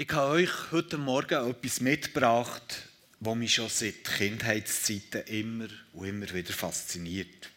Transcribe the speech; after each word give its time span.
Ich 0.00 0.08
habe 0.12 0.30
euch 0.34 0.70
heute 0.70 0.96
Morgen 0.96 1.50
etwas 1.50 1.80
mitgebracht, 1.80 2.88
was 3.18 3.34
mich 3.34 3.56
schon 3.56 3.68
seit 3.68 4.04
Kindheitszeiten 4.04 5.22
immer 5.22 5.66
und 5.92 6.06
immer 6.06 6.32
wieder 6.32 6.52
fasziniert. 6.52 7.50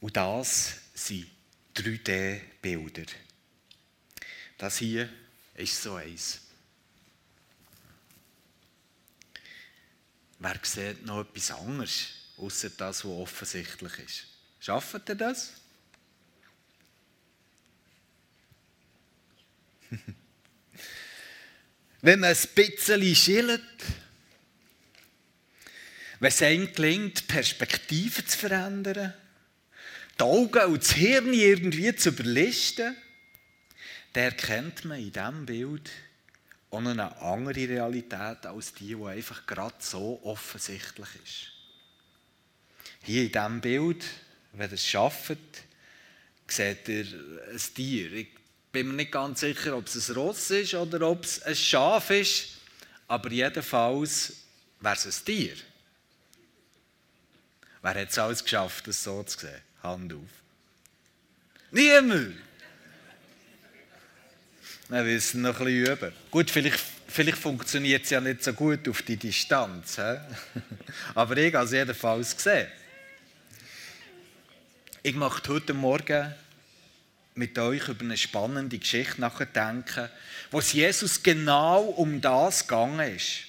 Und 0.00 0.16
das 0.16 0.76
sind 0.94 1.26
3D-Bilder. 1.76 3.04
Das 4.56 4.78
hier 4.78 5.10
ist 5.56 5.82
so 5.82 5.96
eins. 5.96 6.40
Wer 10.38 10.58
sieht 10.62 11.04
noch 11.04 11.20
etwas 11.20 11.50
anderes, 11.50 12.14
außer 12.38 12.70
das, 12.70 13.04
was 13.04 13.12
offensichtlich 13.12 13.98
ist? 13.98 14.26
Schafft 14.58 15.06
ihr 15.06 15.16
das? 15.16 15.52
wenn 22.02 22.20
man 22.20 22.30
ein 22.30 22.48
bisschen 22.54 23.14
schillt, 23.14 23.62
wenn 26.18 26.28
es 26.28 26.42
einem 26.42 26.72
gelingt, 26.72 27.28
Perspektiven 27.28 28.26
zu 28.26 28.38
verändern, 28.38 29.14
die 30.18 30.22
Augen 30.22 30.72
und 30.72 30.82
das 30.82 30.92
Hirn 30.92 31.32
irgendwie 31.32 31.94
zu 31.94 32.10
überlisten, 32.10 32.96
dann 34.12 34.24
erkennt 34.24 34.84
man 34.84 34.98
in 34.98 35.12
diesem 35.12 35.46
Bild 35.46 35.90
auch 36.70 36.78
eine 36.78 37.16
andere 37.20 37.68
Realität 37.68 38.46
als 38.46 38.74
die, 38.74 38.94
die 38.94 39.04
einfach 39.04 39.46
gerade 39.46 39.76
so 39.78 40.20
offensichtlich 40.24 41.08
ist. 41.24 41.52
Hier 43.04 43.24
in 43.24 43.32
diesem 43.32 43.60
Bild, 43.60 44.04
wenn 44.52 44.70
ihr 44.70 44.74
es 44.74 44.86
schafft, 44.86 45.38
seht 46.48 46.88
ihr 46.88 47.06
ein 47.50 47.74
Tier. 47.74 48.12
Ich 48.12 48.28
bin 48.72 48.88
mir 48.88 48.94
nicht 48.94 49.12
ganz 49.12 49.40
sicher, 49.40 49.76
ob 49.76 49.86
es 49.86 50.08
ein 50.08 50.14
Ross 50.14 50.50
ist 50.50 50.74
oder 50.74 51.06
ob 51.06 51.24
es 51.24 51.42
ein 51.42 51.54
Schaf 51.54 52.10
ist, 52.10 52.48
aber 53.06 53.30
jedenfalls 53.30 54.32
wäre 54.80 54.94
es 54.94 55.06
ein 55.06 55.24
Tier. 55.24 55.54
Wer 57.82 57.94
hat 57.94 58.10
es 58.10 58.18
alles 58.18 58.42
geschafft, 58.42 58.86
das 58.86 59.04
so 59.04 59.22
zu 59.24 59.40
sehen? 59.40 59.60
Hand 59.82 60.12
auf. 60.14 60.20
Niemand! 61.70 62.36
Wir 64.88 65.02
müssen 65.02 65.42
noch 65.42 65.58
ein 65.60 65.64
bisschen 65.64 65.92
üben. 65.92 66.12
Gut, 66.30 66.50
vielleicht, 66.50 66.80
vielleicht 67.08 67.38
funktioniert 67.38 68.04
es 68.04 68.10
ja 68.10 68.20
nicht 68.20 68.44
so 68.44 68.52
gut 68.52 68.86
auf 68.88 69.02
die 69.02 69.16
Distanz. 69.16 69.96
He? 69.96 70.18
Aber 71.14 71.36
ich 71.36 71.54
habe 71.54 71.64
es 71.64 71.72
jedenfalls 71.72 72.36
gesehen. 72.36 72.68
Ich 75.02 75.14
mache 75.14 75.42
heute 75.48 75.74
Morgen 75.74 76.34
mit 77.34 77.58
euch 77.58 77.88
über 77.88 78.02
eine 78.02 78.16
spannende 78.16 78.78
Geschichte 78.78 79.20
nachdenken, 79.20 80.08
wo 80.50 80.58
es 80.58 80.72
Jesus 80.72 81.22
genau 81.22 81.82
um 81.82 82.20
das 82.20 82.66
gegangen 82.66 83.16
ist. 83.16 83.44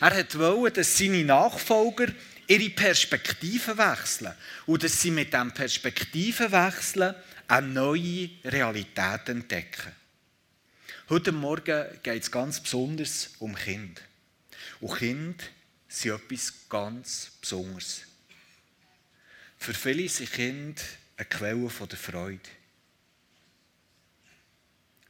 Er 0.00 0.12
wollte, 0.34 0.80
dass 0.80 0.96
seine 0.96 1.24
Nachfolger 1.24 2.06
ihre 2.46 2.70
Perspektive 2.70 3.76
wechseln 3.76 4.32
und 4.66 4.82
dass 4.82 5.02
sie 5.02 5.10
mit 5.10 5.32
diesem 5.32 5.52
Perspektivenwechseln 5.52 7.14
eine 7.46 7.66
neue 7.66 8.30
Realität 8.44 9.28
entdecken. 9.28 9.92
Heute 11.08 11.32
Morgen 11.32 11.86
geht 12.02 12.22
es 12.22 12.30
ganz 12.30 12.60
besonders 12.60 13.30
um 13.38 13.54
Kinder. 13.54 14.00
Und 14.80 14.98
Kinder 14.98 15.44
sind 15.88 16.12
etwas 16.12 16.52
ganz 16.68 17.32
Besonderes. 17.40 18.02
Für 19.58 19.74
viele 19.74 20.08
sind 20.08 20.32
Kinder 20.32 20.82
eine 21.16 21.26
Quelle 21.26 21.68
der 21.68 21.98
Freude. 21.98 22.57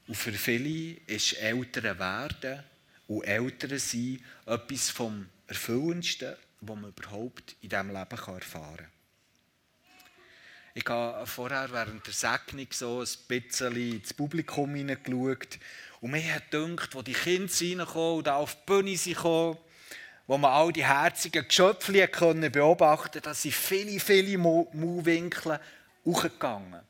Und 0.09 0.15
für 0.15 0.33
viele 0.33 0.99
ist 1.07 1.35
Eltern 1.35 1.99
werden 1.99 2.65
und 3.09 3.25
Eltern 3.25 3.79
sein 3.79 4.25
etwas 4.47 4.89
vom 4.89 5.29
Erfüllendsten, 5.47 6.35
was 6.63 6.77
man 6.77 6.91
überhaupt 6.91 7.57
in 7.61 7.69
diesem 7.69 7.89
Leben 7.89 8.11
erfahren 8.11 8.41
kann. 8.53 8.89
Ich 10.75 10.87
habe 10.87 11.27
vorher 11.27 11.71
während 11.73 12.07
der 12.07 12.15
Segnung 12.15 12.69
so 12.71 13.01
ein 13.01 13.09
bisschen 13.29 13.77
ins 13.77 14.15
Publikum 14.15 14.75
hineingeschaut 14.75 15.59
und 16.01 16.13
mir 16.13 16.35
hat 16.35 16.51
gedacht, 16.51 16.95
wo 16.95 17.03
die 17.03 17.13
Kinder 17.13 17.53
reinkommen 17.53 18.19
und 18.19 18.29
auf 18.29 18.55
die 18.55 18.61
Bühne 18.65 19.15
kamen, 19.15 19.59
wo 20.27 20.39
man 20.39 20.53
all 20.53 20.73
die 20.73 20.87
herzigen 20.87 21.47
Geschöpfe 21.47 21.93
beobachten 21.93 23.03
konnte, 23.03 23.21
da 23.21 23.35
sind 23.35 23.55
viele, 23.55 24.01
viele 24.01 24.39
Mauwinkel 24.39 25.61
hochgegangen. 26.05 26.88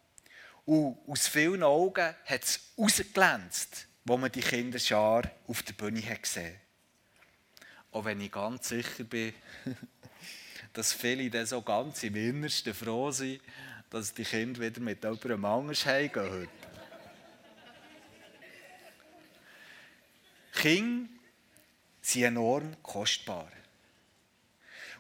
Und 0.69 0.99
aus 1.07 1.29
vielen 1.29 1.63
Augen 1.63 2.15
hat 2.27 2.45
es 2.45 2.61
rausgeglänzt, 2.77 3.87
wo 4.05 4.19
man 4.19 4.31
die 4.31 4.43
Kinderschar 4.43 5.23
auf 5.47 5.63
der 5.63 5.73
Bühne 5.73 6.03
hat 6.03 6.25
gesehen 6.25 6.61
Auch 7.91 8.05
wenn 8.05 8.21
ich 8.21 8.31
ganz 8.31 8.69
sicher 8.69 9.05
bin, 9.05 9.33
dass 10.75 10.93
viele 10.93 11.31
dann 11.31 11.47
so 11.47 11.63
ganz 11.63 12.03
im 12.03 12.17
Innersten 12.17 12.75
froh 12.75 13.11
sind, 13.11 13.41
dass 13.89 14.13
die 14.13 14.25
Kinder 14.25 14.61
wieder 14.61 14.79
mit 14.83 15.03
jemandem 15.03 15.45
anders 15.47 15.87
heimgehen 15.87 16.31
heute. 16.31 16.51
Kinder 20.53 21.09
sind 22.03 22.25
enorm 22.25 22.77
kostbar. 22.83 23.51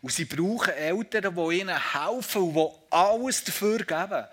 Und 0.00 0.12
sie 0.12 0.24
brauchen 0.24 0.72
Eltern, 0.72 1.34
die 1.36 1.58
ihnen 1.58 1.92
helfen 1.92 2.40
und 2.40 2.54
die 2.54 2.86
alles 2.88 3.44
dafür 3.44 3.84
geben 3.84 4.24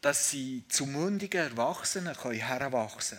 dass 0.00 0.30
sie 0.30 0.64
zu 0.68 0.86
mündigen 0.86 1.40
Erwachsenen 1.40 2.14
heranwachsen 2.14 3.18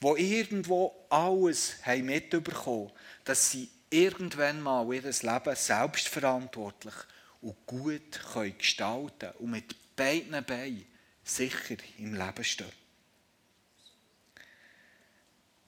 können. 0.00 0.16
Die 0.16 0.34
irgendwo 0.34 1.06
alles 1.10 1.74
mitbekommen 2.02 2.88
haben, 2.88 2.98
dass 3.24 3.50
sie 3.50 3.70
irgendwann 3.90 4.60
mal 4.60 4.92
ihr 4.92 5.02
Leben 5.02 5.54
selbstverantwortlich 5.56 6.94
und 7.40 7.66
gut 7.66 8.20
können 8.32 8.56
gestalten 8.56 9.30
und 9.38 9.50
mit 9.50 9.96
beiden 9.96 10.44
Beinen 10.44 10.86
sicher 11.22 11.76
im 11.98 12.14
Leben 12.14 12.44
stehen. 12.44 12.82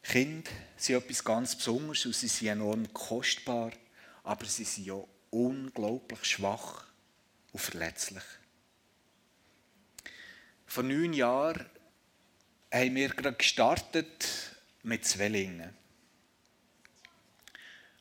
Kinder 0.02 0.50
sind 0.76 0.96
etwas 0.96 1.24
ganz 1.24 1.56
Besonderes 1.56 2.04
und 2.06 2.14
sie 2.14 2.28
sind 2.28 2.48
enorm 2.48 2.92
kostbar, 2.92 3.72
aber 4.22 4.44
sie 4.44 4.64
sind 4.64 4.86
ja 4.86 5.02
unglaublich 5.30 6.24
schwach 6.24 6.86
und 7.52 7.60
verletzlich. 7.60 8.22
Vor 10.74 10.82
neun 10.82 11.12
Jahren 11.12 11.64
haben 12.72 12.94
wir 12.96 13.08
gerade 13.10 13.36
gestartet 13.36 14.28
mit 14.82 15.04
Zwillingen. 15.04 15.72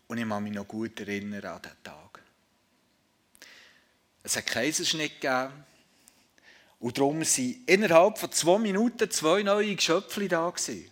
Und 0.08 0.18
ich 0.18 0.28
kann 0.28 0.44
mich 0.44 0.54
noch 0.54 0.68
gut 0.68 1.00
erinnern 1.00 1.46
an 1.46 1.62
diesen 1.62 1.84
Tag. 1.84 2.20
Es 4.24 4.36
hat 4.36 4.48
Kaiserschnitt 4.48 5.22
gegeben. 5.22 5.54
Und 6.80 6.98
darum 6.98 7.22
waren 7.22 7.64
innerhalb 7.68 8.18
von 8.18 8.32
zwei 8.32 8.58
Minuten 8.58 9.12
zwei 9.12 9.44
neue 9.44 9.76
Geschöpfe 9.76 10.28
da. 10.28 10.50
Gewesen. 10.50 10.90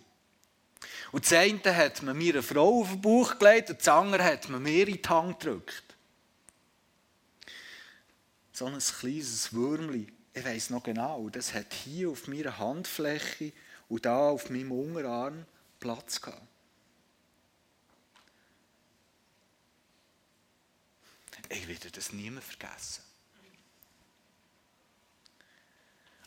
Und 1.11 1.25
das 1.25 1.33
eine 1.33 1.75
hat 1.75 2.03
man 2.03 2.15
mir 2.15 2.33
eine 2.33 2.43
Frau 2.43 2.81
auf 2.81 2.89
den 2.89 3.01
Bauch 3.01 3.39
gelegt 3.39 3.71
und 3.71 3.79
das 3.79 3.87
andere 3.87 4.23
hat 4.23 4.47
man 4.49 4.61
mir 4.61 4.87
in 4.87 5.01
die 5.01 5.09
Hand 5.09 5.39
gedrückt. 5.39 5.95
So 8.53 8.67
ein 8.67 8.77
kleines 8.77 9.51
Würmchen 9.51 10.20
ich 10.33 10.45
weiß 10.45 10.69
noch 10.69 10.83
genau, 10.83 11.29
das 11.29 11.53
hat 11.53 11.73
hier 11.73 12.09
auf 12.09 12.27
meiner 12.27 12.57
Handfläche 12.57 13.51
und 13.89 14.05
da 14.05 14.29
auf 14.29 14.49
meinem 14.49 14.71
Unterarm 14.71 15.45
Platz 15.79 16.21
gehabt. 16.21 16.41
Ich 21.49 21.67
werde 21.67 21.91
das 21.91 22.13
nie 22.13 22.29
mehr 22.29 22.41
vergessen. 22.41 23.03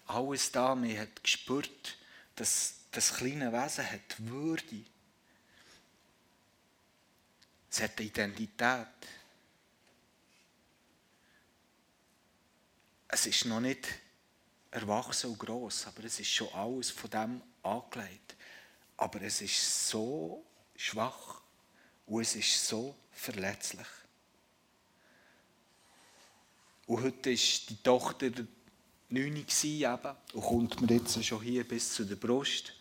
Alles 0.07 0.53
da, 0.53 0.75
mir 0.75 1.01
hat 1.01 1.23
gespürt, 1.23 1.97
dass 2.37 2.75
das 2.91 3.15
kleine 3.15 3.51
Wesen 3.53 3.91
hat 3.91 4.19
Würde. 4.19 4.85
Es 7.71 7.81
hat 7.81 7.99
eine 7.99 8.07
Identität. 8.07 8.87
es 13.15 13.27
ist 13.27 13.45
noch 13.45 13.61
nicht 13.61 13.89
erwachsen 14.75 15.31
und 15.31 15.39
gross, 15.39 15.87
aber 15.87 16.05
es 16.05 16.19
ist 16.19 16.31
schon 16.31 16.53
alles 16.53 16.91
von 16.91 17.09
dem 17.09 17.43
angelegt. 17.63 18.35
Aber 18.97 19.23
es 19.23 19.41
ist 19.41 19.89
so 19.89 20.45
schwach 20.75 21.41
und 22.07 22.23
es 22.23 22.35
ist 22.35 22.67
so 22.67 22.95
verletzlich. 23.13 23.87
Und 26.87 27.03
heute 27.03 27.31
ist 27.31 27.71
die 27.71 27.83
Tochter 27.83 28.31
neun 29.09 29.37
eben 29.37 30.17
und 30.33 30.43
kommt 30.43 30.81
mir 30.81 30.97
jetzt 30.97 31.25
schon 31.25 31.43
hier 31.43 31.67
bis 31.67 31.95
zu 31.95 32.05
der 32.05 32.17
Brust. 32.17 32.75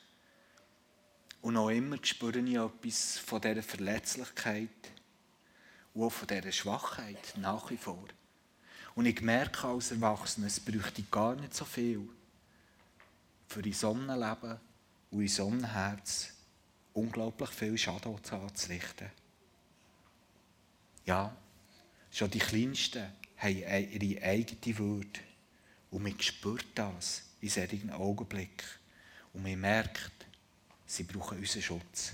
Und 1.41 1.53
noch 1.53 1.69
immer 1.69 1.97
spüre 2.01 2.39
ich 2.39 2.55
etwas 2.55 3.19
von 3.19 3.39
dieser 3.39 3.61
Verletzlichkeit 3.61 4.69
und 5.93 6.05
auch 6.05 6.09
von 6.09 6.27
dieser 6.27 6.51
Schwachheit 6.51 7.33
nach 7.37 7.69
wie 7.69 7.77
vor. 7.77 8.07
Und 8.95 9.05
ich 9.05 9.21
merke 9.21 9.67
als 9.67 9.91
Erwachsener, 9.91 10.47
es 10.47 10.59
bräuchte 10.59 11.01
gar 11.03 11.35
nicht 11.35 11.53
so 11.53 11.65
viel 11.65 12.07
für 13.47 13.61
in 13.61 13.73
so 13.73 13.91
einem 13.91 14.19
Leben 14.19 14.59
und 15.11 15.21
in 15.21 15.27
so 15.27 15.47
einem 15.47 15.65
Herz 15.65 16.33
unglaublich 16.93 17.49
viel 17.49 17.77
Schaden 17.77 18.15
anzurichten. 18.31 19.09
Ja, 21.05 21.35
schon 22.11 22.29
die 22.29 22.39
Kleinsten 22.39 23.07
haben 23.37 23.57
ihre 23.57 24.23
eigene 24.23 24.77
Würde. 24.77 25.19
Und 25.91 26.03
man 26.03 26.19
spürt 26.19 26.65
das 26.75 27.23
in 27.41 27.49
solchen 27.49 27.91
Augenblicken. 27.91 28.67
Und 29.33 29.43
man 29.43 29.59
merkt, 29.59 30.25
sie 30.85 31.03
brauchen 31.03 31.39
unseren 31.39 31.61
Schutz. 31.61 32.13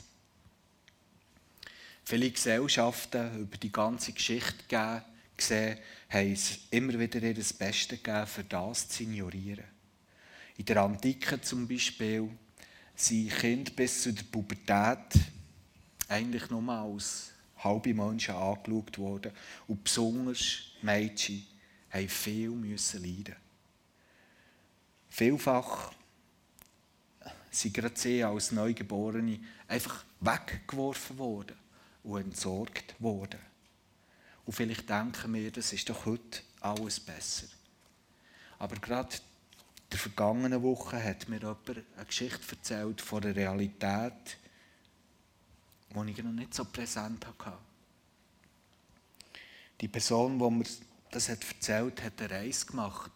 Viele 2.04 2.32
Gesellschaften 2.32 3.42
über 3.42 3.58
die 3.58 3.72
ganze 3.72 4.14
Geschichte 4.14 5.04
gesehen, 5.40 5.78
haben 6.10 6.32
es 6.32 6.60
immer 6.72 7.00
wieder 7.00 7.22
ihr 7.22 7.34
Bestes 7.34 7.88
gegeben, 7.90 8.28
für 8.28 8.44
das 8.44 8.90
zu 8.90 9.04
ignorieren. 9.04 9.66
In 10.58 10.66
der 10.66 10.82
Antike 10.82 11.40
zum 11.42 11.68
Beispiel 11.68 12.30
sind 12.96 13.30
Kinder 13.30 13.72
bis 13.72 14.04
zu 14.04 14.14
der 14.14 14.24
Pubertät 14.24 15.20
eigentlich 16.08 16.50
nur 16.50 16.68
als 16.70 17.32
halbe 17.58 17.94
Menschen 17.94 18.36
angeschaut 18.36 18.98
worden. 18.98 19.32
Und 19.68 19.84
besonders 19.84 20.64
Mädchen 20.82 21.46
haben 21.90 22.10
viel 22.10 22.50
leiden. 22.50 23.36
Vielfach 25.10 25.94
sind 27.52 27.74
gerade 27.74 27.98
sie 27.98 28.24
als 28.24 28.52
Neugeborene 28.52 29.40
einfach 29.68 30.06
weggeworfen 30.20 31.18
worden 31.18 31.58
und 32.04 32.22
entsorgt 32.22 32.96
worden. 33.00 33.40
Und 34.50 34.54
vielleicht 34.54 34.90
denken 34.90 35.32
wir, 35.36 35.52
das 35.52 35.74
ist 35.74 35.88
doch 35.92 36.08
heute 36.08 36.42
alles 36.62 37.00
besser. 37.00 37.46
Aber 38.58 38.78
gerade 38.78 39.16
in 39.16 39.22
der 39.92 40.00
vergangenen 40.00 40.64
Woche 40.64 41.04
hat 41.04 41.30
mir 41.30 41.38
jemand 41.38 41.70
eine 41.70 42.06
Geschichte 42.08 42.56
erzählt 42.56 43.00
von 43.00 43.22
der 43.22 43.36
Realität, 43.36 44.38
die 45.92 46.10
ich 46.10 46.24
noch 46.24 46.32
nicht 46.32 46.56
so 46.56 46.66
präsent 46.66 47.28
hatte. 47.28 47.60
Die 49.80 49.88
Person, 49.88 50.40
die 50.40 50.50
mir 50.50 50.66
das 51.12 51.30
hat 51.30 51.48
erzählt 51.48 52.02
hat, 52.02 52.20
eine 52.20 52.32
Reise 52.32 52.66
gemacht 52.66 53.12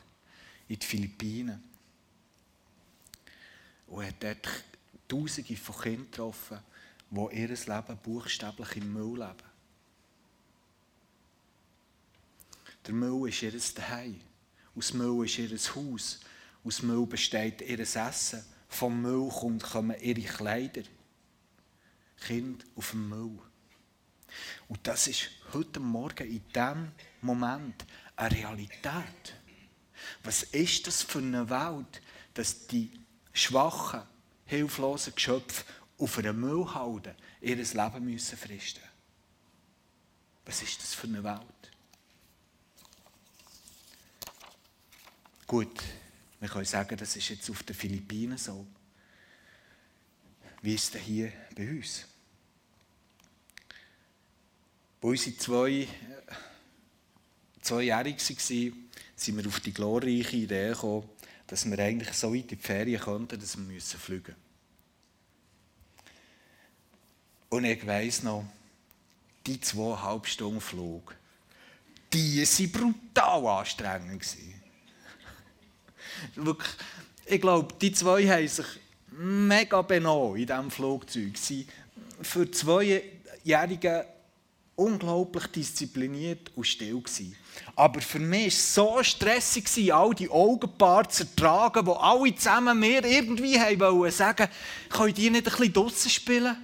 in 0.68 0.77
die 0.77 0.86
Philippinen. 0.86 1.63
Und 3.88 4.06
hat 4.06 4.21
dort 4.21 4.47
Tausende 5.07 5.56
von 5.56 5.81
Kindern 5.81 6.12
getroffen, 6.12 6.59
die 7.09 7.41
ihr 7.41 7.47
Leben 7.47 7.97
buchstäblich 8.03 8.75
im 8.75 8.94
Müll 8.94 9.18
leben. 9.18 9.52
Der 12.85 12.94
Müll 12.94 13.30
ist 13.30 13.41
ihr 13.41 13.57
Zuhause. 13.57 14.19
Aus 14.75 14.94
Müll 14.94 15.25
ist 15.25 15.38
ihr 15.38 15.50
Haus. 15.50 16.19
Aus 16.63 16.81
Müll 16.81 17.06
besteht 17.06 17.62
ihr 17.62 17.80
Essen. 17.80 18.44
Vom 18.68 19.01
Müll 19.01 19.30
kommen 19.30 20.00
ihre 20.01 20.21
Kleider. 20.21 20.83
Kind 22.25 22.65
auf 22.75 22.91
dem 22.91 23.09
Müll. 23.09 23.39
Und 24.68 24.88
das 24.88 25.07
ist 25.07 25.30
heute 25.53 25.80
Morgen 25.80 26.27
in 26.27 26.41
diesem 26.50 26.91
Moment 27.21 27.85
eine 28.15 28.35
Realität. 28.35 29.36
Was 30.24 30.44
ist 30.44 30.88
das 30.88 31.03
für 31.03 31.19
eine 31.19 31.50
Welt, 31.50 32.01
dass 32.33 32.68
die 32.68 32.91
schwachen, 33.31 34.01
hilflosen 34.45 35.15
Geschöpfe 35.15 35.63
auf 35.97 36.18
einer 36.18 36.33
Müllhalde 36.33 37.15
ihr 37.41 37.56
Leben 37.56 38.06
müssen 38.06 38.38
fristen 38.38 38.83
Was 40.45 40.62
ist 40.62 40.81
das 40.81 40.94
für 40.94 41.07
eine 41.07 41.24
Welt? 41.24 41.52
Gut, 45.53 45.83
wir 46.39 46.50
können 46.50 46.65
sagen, 46.65 46.97
das 46.97 47.15
ist 47.15 47.29
jetzt 47.29 47.47
auf 47.51 47.61
den 47.61 47.75
Philippinen 47.75 48.39
so. 48.39 48.65
Wie 50.63 50.73
ist 50.73 50.85
es 50.85 50.89
denn 50.89 51.01
hier 51.03 51.31
bei 51.55 51.69
uns? 51.69 52.07
Wo 55.00 55.09
unsere 55.09 55.38
zwei, 55.38 55.88
zweijährig 57.61 58.15
waren, 58.17 58.89
sind 59.15 59.38
wir 59.38 59.47
auf 59.47 59.59
die 59.59 59.71
glorreiche 59.71 60.38
Idee 60.38 60.69
gekommen, 60.69 61.07
dass 61.45 61.69
wir 61.69 61.77
eigentlich 61.77 62.13
so 62.13 62.33
weit 62.33 62.41
in 62.41 62.47
die 62.47 62.55
Ferien 62.55 63.00
könnten, 63.00 63.39
dass 63.39 63.55
wir 63.55 63.63
müssen 63.63 64.00
fliegen 64.00 64.35
Und 67.50 67.65
ich 67.65 67.85
weiss 67.85 68.23
noch, 68.23 68.44
die 69.45 69.61
zweieinhalb 69.61 70.25
Stunden 70.25 70.61
Flug, 70.61 71.15
die 72.11 72.41
waren 72.41 72.71
brutal 72.71 73.45
anstrengend. 73.59 74.25
Wirklich, 76.36 76.71
ich 77.25 77.42
glaube, 77.42 77.74
die 77.81 77.92
zwei 77.92 78.27
haben 78.27 78.48
sich 78.48 78.65
mega 79.12 79.81
benommen 79.81 80.38
in 80.38 80.48
diesem 80.48 80.71
Flugzeug. 80.71 81.38
Sie 81.38 81.68
für 82.21 82.50
Zweijährige 82.50 84.06
unglaublich 84.75 85.48
diszipliniert 85.48 86.51
und 86.56 86.65
still. 86.65 87.00
Gewesen. 87.00 87.36
Aber 87.75 88.01
für 88.01 88.19
mich 88.19 88.42
war 88.42 88.48
es 88.48 88.74
so 88.74 89.04
stressig, 89.04 89.94
all 89.94 90.13
die 90.13 90.30
Augenpaare 90.30 91.07
zu 91.07 91.24
ertragen, 91.24 91.86
wo 91.86 91.94
alle 91.94 92.36
zusammen 92.36 92.80
mir 92.80 93.04
irgendwie 93.06 93.56
wollten 93.80 94.12
sagen, 94.12 94.48
könnt 94.89 95.19
ihr 95.19 95.31
nicht 95.31 95.48
ein 95.48 95.51
bisschen 95.51 95.74
draussen 95.74 96.10
spielen? 96.10 96.57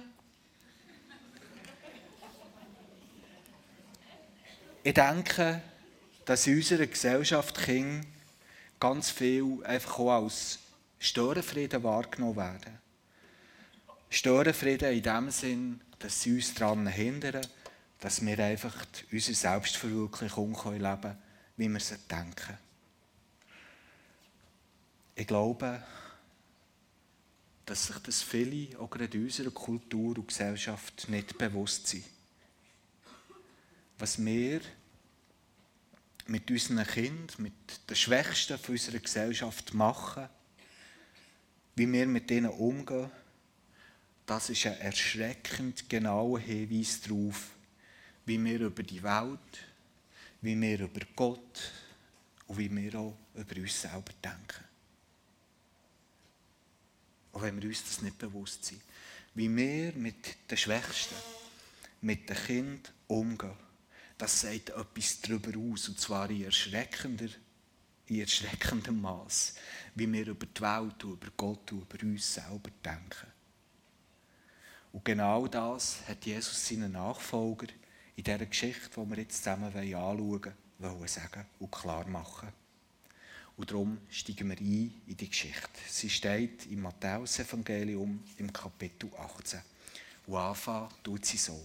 Ich 4.82 4.94
denke, 4.94 5.62
dass 6.24 6.46
in 6.46 6.56
unserer 6.56 6.86
Gesellschaft 6.86 7.54
Kinder 7.54 8.06
ganz 8.80 9.10
viel 9.10 9.62
einfach 9.64 9.98
auch 9.98 10.24
als 10.24 10.58
Störenfrieden 10.98 11.82
wahrgenommen 11.82 12.36
werden. 12.36 12.78
Störenfrieden 14.08 14.92
in 14.92 15.02
dem 15.02 15.30
Sinn, 15.30 15.80
dass 15.98 16.22
sie 16.22 16.34
uns 16.34 16.54
daran 16.54 16.86
hindern, 16.86 17.46
dass 18.00 18.24
wir 18.24 18.38
einfach 18.38 18.74
unsere 19.12 19.34
Selbstverwirklichung 19.34 20.52
leben 20.52 21.00
können, 21.00 21.18
wie 21.56 21.68
wir 21.68 21.76
es 21.76 21.94
denken. 22.08 22.58
Ich 25.14 25.26
glaube, 25.26 25.82
dass 27.66 27.86
sich 27.86 27.98
das 27.98 28.22
viele, 28.22 28.78
auch 28.80 28.90
gerade 28.90 29.16
in 29.16 29.24
unserer 29.24 29.50
Kultur 29.50 30.16
und 30.16 30.26
Gesellschaft, 30.26 31.08
nicht 31.08 31.36
bewusst 31.36 31.86
sind. 31.86 32.04
Was 33.98 34.24
wir 34.24 34.60
mit 36.30 36.48
unseren 36.48 36.86
Kindern, 36.86 37.26
mit 37.38 37.90
den 37.90 37.96
Schwächsten 37.96 38.56
unserer 38.68 39.00
Gesellschaft 39.00 39.74
machen, 39.74 40.28
wie 41.74 41.92
wir 41.92 42.06
mit 42.06 42.30
ihnen 42.30 42.50
umgehen, 42.50 43.10
das 44.26 44.48
ist 44.48 44.64
ein 44.66 44.78
erschreckend 44.78 45.88
genauer 45.88 46.38
Hinweis 46.38 47.00
darauf, 47.00 47.50
wie 48.26 48.42
wir 48.44 48.60
über 48.60 48.82
die 48.84 49.02
Welt, 49.02 49.58
wie 50.40 50.60
wir 50.60 50.78
über 50.78 51.00
Gott 51.16 51.72
und 52.46 52.58
wie 52.58 52.70
wir 52.76 52.94
auch 52.94 53.16
über 53.34 53.56
uns 53.56 53.80
selber 53.80 54.12
denken. 54.22 54.64
Auch 57.32 57.42
wenn 57.42 57.60
wir 57.60 57.68
uns 57.68 57.82
das 57.82 58.02
nicht 58.02 58.18
bewusst 58.18 58.64
sind. 58.66 58.82
Wie 59.34 59.54
wir 59.54 59.92
mit 59.94 60.48
den 60.48 60.56
Schwächsten, 60.56 61.16
mit 62.02 62.28
den 62.28 62.36
Kindern 62.36 62.94
umgehen, 63.08 63.69
das 64.20 64.42
sagt 64.42 64.70
etwas 64.70 65.20
darüber 65.22 65.58
aus, 65.58 65.88
und 65.88 65.98
zwar 65.98 66.28
in 66.28 66.44
erschreckender, 66.44 67.28
in 68.06 68.20
erschreckendem 68.20 69.00
Maß, 69.00 69.54
wie 69.94 70.12
wir 70.12 70.26
über 70.26 70.46
die 70.46 70.60
Welt, 70.60 71.02
über 71.02 71.28
Gott 71.36 71.72
und 71.72 71.82
über 71.82 72.04
uns 72.04 72.34
selber 72.34 72.70
denken. 72.84 73.28
Und 74.92 75.04
genau 75.04 75.46
das 75.46 76.06
hat 76.06 76.26
Jesus 76.26 76.68
seinen 76.68 76.92
Nachfolger 76.92 77.68
in 78.16 78.24
dieser 78.24 78.44
Geschichte, 78.44 78.90
die 78.94 79.10
wir 79.10 79.18
jetzt 79.18 79.38
zusammen 79.38 79.72
anschauen 79.74 80.52
wollen, 80.78 81.08
sagen 81.08 81.46
und 81.58 81.72
klar 81.72 82.06
machen. 82.06 82.48
Und 83.56 83.70
darum 83.70 83.98
steigen 84.10 84.50
wir 84.50 84.58
ein 84.58 85.02
in 85.06 85.16
die 85.16 85.28
Geschichte. 85.28 85.68
Sie 85.88 86.10
steht 86.10 86.66
im 86.66 86.82
Matthäus-Evangelium 86.82 88.22
im 88.36 88.52
Kapitel 88.52 89.10
18. 89.16 89.60
Und 90.26 90.36
anfangen 90.36 90.88
tut 91.02 91.24
sie 91.24 91.36
so. 91.36 91.58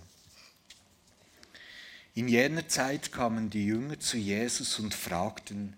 In 2.15 2.29
jener 2.29 2.65
Zeit 2.69 3.11
kamen 3.11 3.49
die 3.49 3.65
Jünger 3.65 3.99
zu 3.99 4.15
Jesus 4.15 4.79
und 4.79 4.93
fragten, 4.93 5.75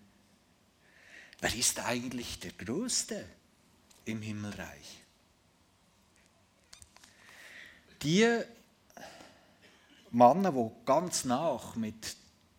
wer 1.39 1.55
ist 1.55 1.79
eigentlich 1.79 2.39
der 2.39 2.51
Größte 2.51 3.25
im 4.05 4.21
Himmelreich? 4.21 5.03
Die 8.03 8.43
Männer, 10.11 10.51
die 10.51 10.85
ganz 10.85 11.25
nach 11.25 11.75
mit 11.75 12.15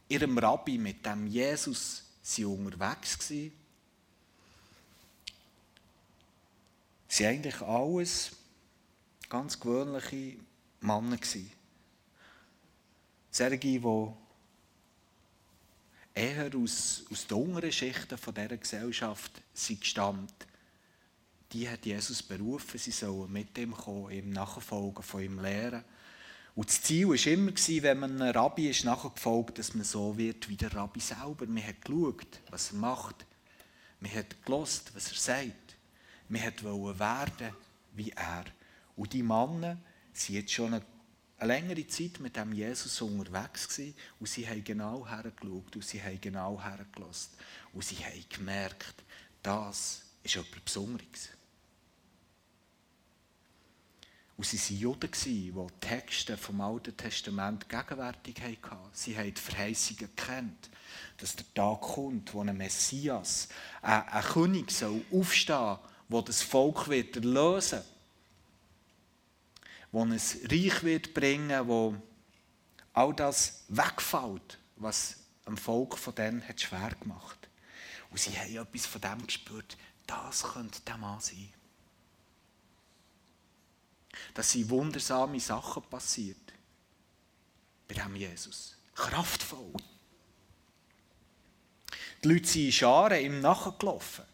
ihrem 0.08 0.36
Rabbi, 0.36 0.76
mit 0.76 1.06
dem 1.06 1.28
Jesus, 1.28 2.02
sie 2.20 2.44
unterwegs 2.44 3.30
waren, 3.30 3.52
sind 7.06 7.26
eigentlich 7.26 7.60
alles 7.62 8.32
ganz 9.28 9.60
gewöhnliche 9.60 10.40
Männer 10.80 11.16
gewesen. 11.16 11.57
Solche, 13.38 13.58
die 13.58 13.80
eher 16.12 16.50
aus, 16.56 17.04
aus 17.08 17.26
den 17.28 17.36
unteren 17.36 17.70
Schichten 17.70 18.18
dieser 18.18 18.56
Gesellschaft 18.56 19.30
sind 19.54 19.80
gestammt. 19.80 20.34
die 21.52 21.68
hat 21.68 21.86
Jesus 21.86 22.20
berufen, 22.20 22.78
sie 22.78 22.90
sollen 22.90 23.30
mit 23.32 23.56
ihm 23.56 23.74
kommen, 23.74 24.10
ihm 24.10 24.30
nachfolgen, 24.30 25.04
von 25.04 25.22
ihm 25.22 25.38
lehren. 25.38 25.84
Und 26.56 26.68
das 26.68 26.82
Ziel 26.82 27.06
war 27.10 27.26
immer, 27.28 27.52
wenn 27.84 27.98
man 28.00 28.20
einem 28.20 28.36
Rabbi 28.36 28.70
ist 28.70 28.84
nachgefolgt 28.84 29.60
dass 29.60 29.72
man 29.72 29.84
so 29.84 30.18
wird 30.18 30.48
wie 30.48 30.56
der 30.56 30.74
Rabbi 30.74 30.98
selber. 30.98 31.46
Man 31.46 31.64
hat 31.64 31.84
geschaut, 31.84 32.40
was 32.50 32.72
er 32.72 32.78
macht. 32.78 33.24
Man 34.00 34.12
hat 34.12 34.44
gelost, 34.44 34.90
was 34.96 35.12
er 35.12 35.16
sagt. 35.16 35.76
Man 36.28 36.42
wollte 36.42 36.98
werden 36.98 37.54
wie 37.94 38.10
er. 38.10 38.46
Und 38.96 39.12
die 39.12 39.22
Männer 39.22 39.78
sind 40.12 40.34
jetzt 40.34 40.52
schon 40.52 40.74
eine, 40.74 40.84
eine 41.38 41.52
längere 41.52 41.86
Zeit 41.86 42.18
mit 42.20 42.36
dem 42.36 42.52
Jesus 42.52 43.00
unterwegs 43.00 43.68
gewesen, 43.68 43.94
und 44.18 44.28
sie 44.28 44.48
haben 44.48 44.64
genau 44.64 45.06
hergeschaut 45.06 45.76
und 45.76 45.84
sie 45.84 46.02
haben 46.02 46.20
genau 46.20 46.60
hergelost. 46.60 47.36
Und 47.72 47.84
sie 47.84 47.96
haben 47.96 48.24
gemerkt, 48.28 49.04
das 49.42 50.02
ist 50.22 50.36
etwas 50.36 50.60
Besonderes. 50.60 51.28
Und 54.36 54.46
sie 54.46 54.58
waren 54.58 54.80
Juden, 54.80 55.10
die 55.24 55.52
Texte 55.80 56.36
vom 56.36 56.60
Alten 56.60 56.96
Testament 56.96 57.68
gegenwärtig 57.68 58.40
hatten. 58.40 58.76
Sie 58.92 59.16
haben 59.16 59.34
die 59.34 59.40
Verheißungen 59.40 59.98
gekannt, 59.98 60.70
dass 61.16 61.34
der 61.34 61.54
Tag 61.54 61.80
kommt, 61.80 62.32
wo 62.34 62.40
ein 62.42 62.56
Messias, 62.56 63.48
ein, 63.82 64.08
ein 64.08 64.22
König 64.22 64.70
soll 64.70 65.04
aufstehen 65.10 65.56
soll, 65.56 65.78
der 66.08 66.22
das 66.22 66.42
Volk 66.42 66.88
wird 66.88 67.16
erlösen 67.16 67.78
wird, 67.78 67.97
der 69.92 70.00
ein 70.00 70.12
Reich 70.12 70.82
wird 70.82 71.14
bringen 71.14 71.68
wo 71.68 71.94
all 72.92 73.14
das 73.14 73.64
wegfällt, 73.68 74.58
was 74.76 75.16
dem 75.46 75.56
Volk 75.56 75.96
von 75.96 76.14
denen 76.14 76.46
hat 76.46 76.60
schwer 76.60 76.90
gemacht. 77.00 77.48
Und 78.10 78.18
sie 78.18 78.36
haben 78.38 78.56
etwas 78.56 78.86
von 78.86 79.00
dem 79.00 79.26
gespürt, 79.26 79.76
das 80.06 80.42
könnte 80.42 80.80
der 80.80 80.96
Mann 80.96 81.20
sein 81.20 81.52
dass 84.34 84.52
sind 84.52 84.70
wundersame 84.70 85.40
Sachen 85.40 85.82
passiert. 85.84 86.36
Bei 87.86 87.94
dem 87.94 88.16
Jesus. 88.16 88.76
Kraftvoll. 88.94 89.72
Die 92.22 92.28
Leute 92.28 92.46
sind 92.46 92.66
in 92.66 92.72
Scharen 92.72 93.24
ihm 93.24 93.40
nachgelaufen. 93.40 94.24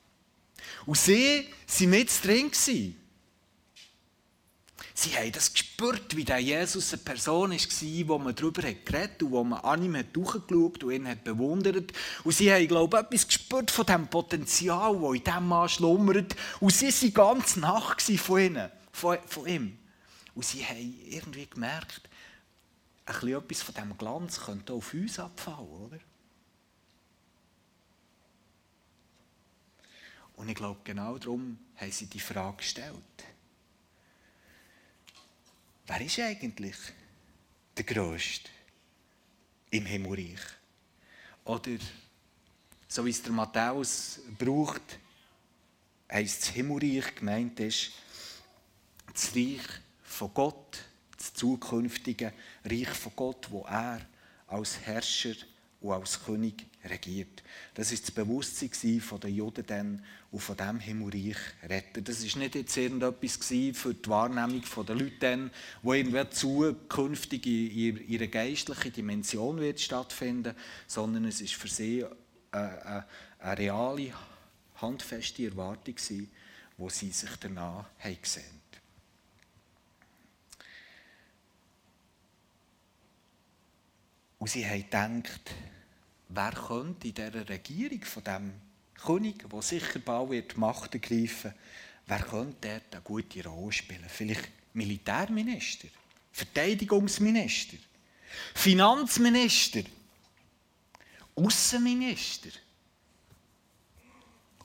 Und 0.87 0.97
sie 0.97 1.49
waren 1.79 1.91
mit 1.91 2.25
drin. 2.25 2.51
Sie 4.97 5.11
haben 5.17 5.33
das 5.33 5.53
gespürt, 5.53 6.15
wie 6.15 6.25
der 6.25 6.39
Jesus 6.39 6.93
eine 6.93 7.03
Person 7.03 7.51
war, 7.51 8.09
wo 8.09 8.19
man 8.19 8.35
darüber 8.35 8.63
geredet 8.63 8.93
hat 8.95 9.23
und 9.25 9.33
wo 9.33 9.43
man 9.43 9.59
an 9.59 9.83
ihm 9.83 10.13
durchgeschaut 10.13 10.85
und 10.85 10.93
ihn 10.93 11.09
hat 11.09 11.25
bewundert. 11.25 11.93
Und 12.23 12.33
sie 12.33 12.53
haben, 12.53 12.69
glaube 12.69 12.97
ich, 12.97 13.05
etwas 13.05 13.27
gespürt 13.27 13.73
von 13.73 13.87
dem 13.87 14.07
Potenzial, 14.07 14.97
das 15.01 15.15
in 15.15 15.25
diesem 15.25 15.49
Mann 15.49 15.69
schlummert. 15.69 16.37
Und 16.61 16.73
sie 16.73 16.87
waren 16.87 17.13
ganz 17.13 17.57
nach 17.57 18.01
von, 18.01 18.41
ihnen, 18.41 18.71
von, 18.93 19.19
von 19.27 19.47
ihm. 19.49 19.79
Und 20.37 20.45
sie 20.45 20.65
haben 20.65 20.97
irgendwie 21.09 21.47
gemerkt, 21.47 22.09
ein 23.07 23.15
bisschen 23.15 23.37
etwas 23.37 23.63
von 23.63 23.75
diesem 23.75 23.99
Glanz 23.99 24.41
könnte 24.41 24.73
auf 24.75 24.95
uns 24.95 25.19
abfallen, 25.19 25.69
oder? 25.69 25.99
Und 30.37 30.49
ich 30.49 30.55
glaube, 30.55 30.81
genau 30.85 31.19
darum 31.19 31.59
haben 31.77 31.93
sie 31.93 32.07
die 32.07 32.21
Frage 32.21 32.59
gestellt. 32.59 33.14
Wer 35.87 36.01
ist 36.01 36.19
eigentlich 36.19 36.77
der 37.77 37.85
Größte 37.85 38.49
im 39.71 39.85
Himmelreich? 39.85 40.41
Oder, 41.45 41.77
so 42.89 43.05
wie 43.05 43.11
es 43.11 43.23
der 43.23 43.33
Matthäus 43.33 44.21
braucht, 44.39 44.99
heisst 46.11 46.43
das 46.43 46.49
Himmelreich 46.51 47.15
gemeint 47.15 47.61
ist, 47.61 47.91
das 49.13 49.37
Reich 49.37 49.61
von 50.03 50.33
Gott, 50.33 50.85
das 51.19 51.35
zukünftige 51.35 52.33
Reich 52.65 52.89
von 52.89 53.13
Gott, 53.15 53.51
wo 53.51 53.63
er 53.65 54.01
als 54.47 54.81
Herrscher 54.81 55.35
und 55.85 55.93
als 55.93 56.25
König 56.25 56.65
regiert. 56.83 57.43
Das 57.75 57.93
ist 57.93 58.05
das 58.05 58.11
Bewusstsein 58.11 59.03
der 59.21 59.31
Juden 59.31 59.67
dann 59.67 60.05
und 60.31 60.41
von 60.41 60.57
dem 60.57 60.81
Himmelreich 60.81 61.37
retten. 61.63 62.05
Das 62.05 62.21
ist 62.25 62.37
nicht 62.37 62.55
jetzt 62.55 62.77
irgendetwas 62.77 63.37
für 63.37 63.93
die 63.95 64.09
Wahrnehmung 64.09 64.63
der 64.87 64.95
Leute 64.95 65.17
dann, 65.21 65.51
wo 65.83 65.93
irgendwie 65.93 66.29
zukünftig 66.31 67.47
in 67.47 68.09
ihrer 68.09 68.29
geistlichen 68.29 68.93
Dimension 68.95 69.61
wird 69.61 69.79
stattfinden, 69.79 70.55
sondern 70.87 71.27
es 71.27 71.43
ist 71.43 71.55
für 71.55 71.69
sie 71.69 72.05
eine, 72.51 72.87
eine, 72.87 73.05
eine 73.41 73.59
reale, 73.59 74.13
handfeste 74.77 75.45
Erwartung 75.45 75.97
wo 76.79 76.89
sie 76.89 77.11
sich 77.11 77.37
danach 77.41 77.85
haben 77.99 78.23
gesehen. 78.23 78.63
Und 84.39 84.49
sie 84.49 84.67
haben 84.67 84.83
gedacht, 84.83 85.55
wer 86.35 86.53
könnte 86.53 87.09
in 87.09 87.15
dieser 87.15 87.49
Regierung 87.49 88.03
von 88.03 88.25
dem 88.25 88.53
König, 88.95 89.49
der 89.49 89.63
sicher 89.63 89.99
bald 89.99 90.31
wird 90.31 90.57
Macht 90.57 90.95
ergreifen 90.95 91.55
wer 92.07 92.21
könnte 92.21 92.69
dort 92.69 92.95
eine 92.95 93.03
gute 93.03 93.45
Rolle 93.45 93.73
spielen? 93.73 94.05
Vielleicht 94.09 94.51
Militärminister, 94.75 95.89
Verteidigungsminister, 96.33 97.77
Finanzminister, 98.55 99.83
Außenminister 101.37 102.51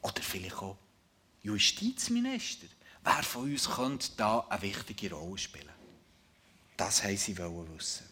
oder 0.02 0.22
vielleicht 0.22 0.56
auch 0.58 0.78
Justizminister. 1.42 2.68
Wer 3.04 3.24
von 3.24 3.44
uns 3.44 3.70
könnte 3.70 4.10
da 4.18 4.40
eine 4.50 4.62
wichtige 4.62 5.14
Rolle 5.14 5.38
spielen? 5.38 5.70
Das 6.76 7.04
haben 7.04 7.18
sie 7.18 7.38
wissen. 7.38 8.06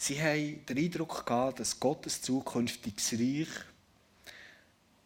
Sie 0.00 0.22
haben 0.22 0.64
den 0.64 0.78
Eindruck 0.78 1.26
gehabt, 1.26 1.58
dass 1.58 1.78
Gottes 1.78 2.22
zukünftiges 2.22 3.12
Reich 3.14 3.48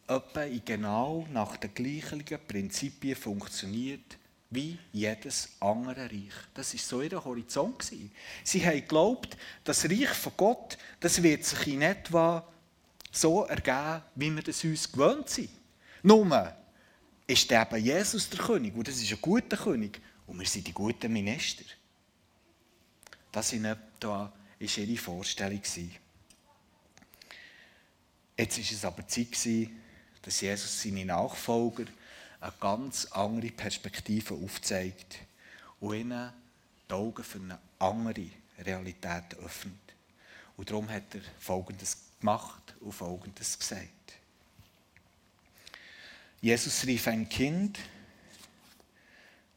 etwa 0.07 0.45
genau 0.63 1.27
nach 1.33 1.57
den 1.57 1.73
gleichen 1.73 2.23
Prinzipien 2.47 3.17
funktioniert 3.17 4.19
wie 4.51 4.79
jedes 4.93 5.49
andere 5.61 6.05
Reich. 6.05 6.35
Das 6.53 6.75
ist 6.75 6.87
so 6.87 7.01
ihr 7.01 7.25
Horizont 7.25 7.91
Sie 8.45 8.67
haben 8.67 8.81
geglaubt, 8.81 9.35
das 9.65 9.87
Reich 9.87 10.11
von 10.11 10.33
Gott, 10.37 10.77
das 11.01 11.23
wird 11.23 11.47
sich 11.47 11.69
in 11.69 11.81
etwa 11.81 12.47
so 13.11 13.45
ergeben, 13.45 14.03
wie 14.15 14.31
wir 14.31 14.43
das 14.43 14.63
uns 14.63 14.93
gewöhnt 14.93 15.31
sind. 15.31 15.49
Nur 16.03 16.55
ist 17.27 17.51
eben 17.51 17.77
Jesus 17.77 18.29
der 18.29 18.41
König 18.41 18.75
und 18.75 18.87
das 18.87 18.97
ist 18.97 19.11
ein 19.11 19.23
guter 19.23 19.57
König 19.57 20.03
und 20.27 20.39
wir 20.39 20.47
sind 20.47 20.67
die 20.67 20.73
guten 20.73 21.11
Minister. 21.11 21.65
Das 23.31 23.49
sind 23.49 23.65
etwa 23.65 24.31
ist 24.63 24.79
ihre 24.79 24.97
Vorstellung. 24.97 25.61
Jetzt 28.37 28.59
war 28.59 28.65
es 28.65 28.85
aber 28.85 29.07
Zeit, 29.09 29.69
dass 30.23 30.41
Jesus 30.41 30.83
seine 30.83 31.05
Nachfolger 31.05 31.85
eine 32.41 32.53
ganz 32.61 33.07
andere 33.07 33.51
Perspektive 33.51 34.35
aufzeigt 34.35 35.19
und 35.81 35.95
ihnen 35.95 36.33
die 36.89 36.95
Augen 36.95 37.25
für 37.25 37.39
eine 37.39 37.59
andere 37.79 38.27
Realität 38.59 39.35
öffnet. 39.43 39.75
Und 40.57 40.71
darum 40.71 40.89
hat 40.89 41.15
er 41.15 41.23
Folgendes 41.39 41.99
gemacht 42.21 42.75
und 42.81 42.93
Folgendes 42.93 43.59
gesagt. 43.59 43.89
Jesus 46.41 46.85
rief 46.87 47.07
ein 47.09 47.29
Kind 47.29 47.79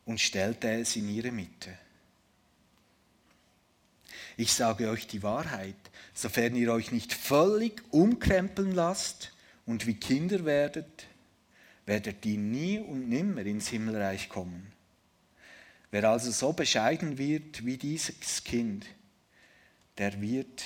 und 0.06 0.20
stellte 0.20 0.70
es 0.72 0.96
in 0.96 1.10
ihre 1.10 1.32
Mitte. 1.32 1.78
Ich 4.38 4.54
sage 4.54 4.90
euch 4.90 5.08
die 5.08 5.24
Wahrheit, 5.24 5.76
sofern 6.14 6.56
ihr 6.56 6.72
euch 6.74 6.92
nicht 6.92 7.14
völlig 7.14 7.82
umkrempeln 7.92 8.72
lasst 8.72 9.32
und 9.66 9.88
wie 9.88 9.96
Kinder 9.96 10.46
werdet, 10.46 11.08
werdet 11.86 12.26
ihr 12.26 12.38
nie 12.38 12.80
und 12.80 13.08
nimmer 13.08 13.46
ins 13.46 13.70
Himmelreich 13.70 14.30
kommen. 14.30 14.72
Wer 15.92 16.10
also 16.10 16.32
so 16.32 16.52
bescheiden 16.52 17.18
wird 17.18 17.66
wie 17.66 17.78
dieses 17.78 18.44
Kind, 18.44 18.86
der 19.98 20.20
wird 20.20 20.64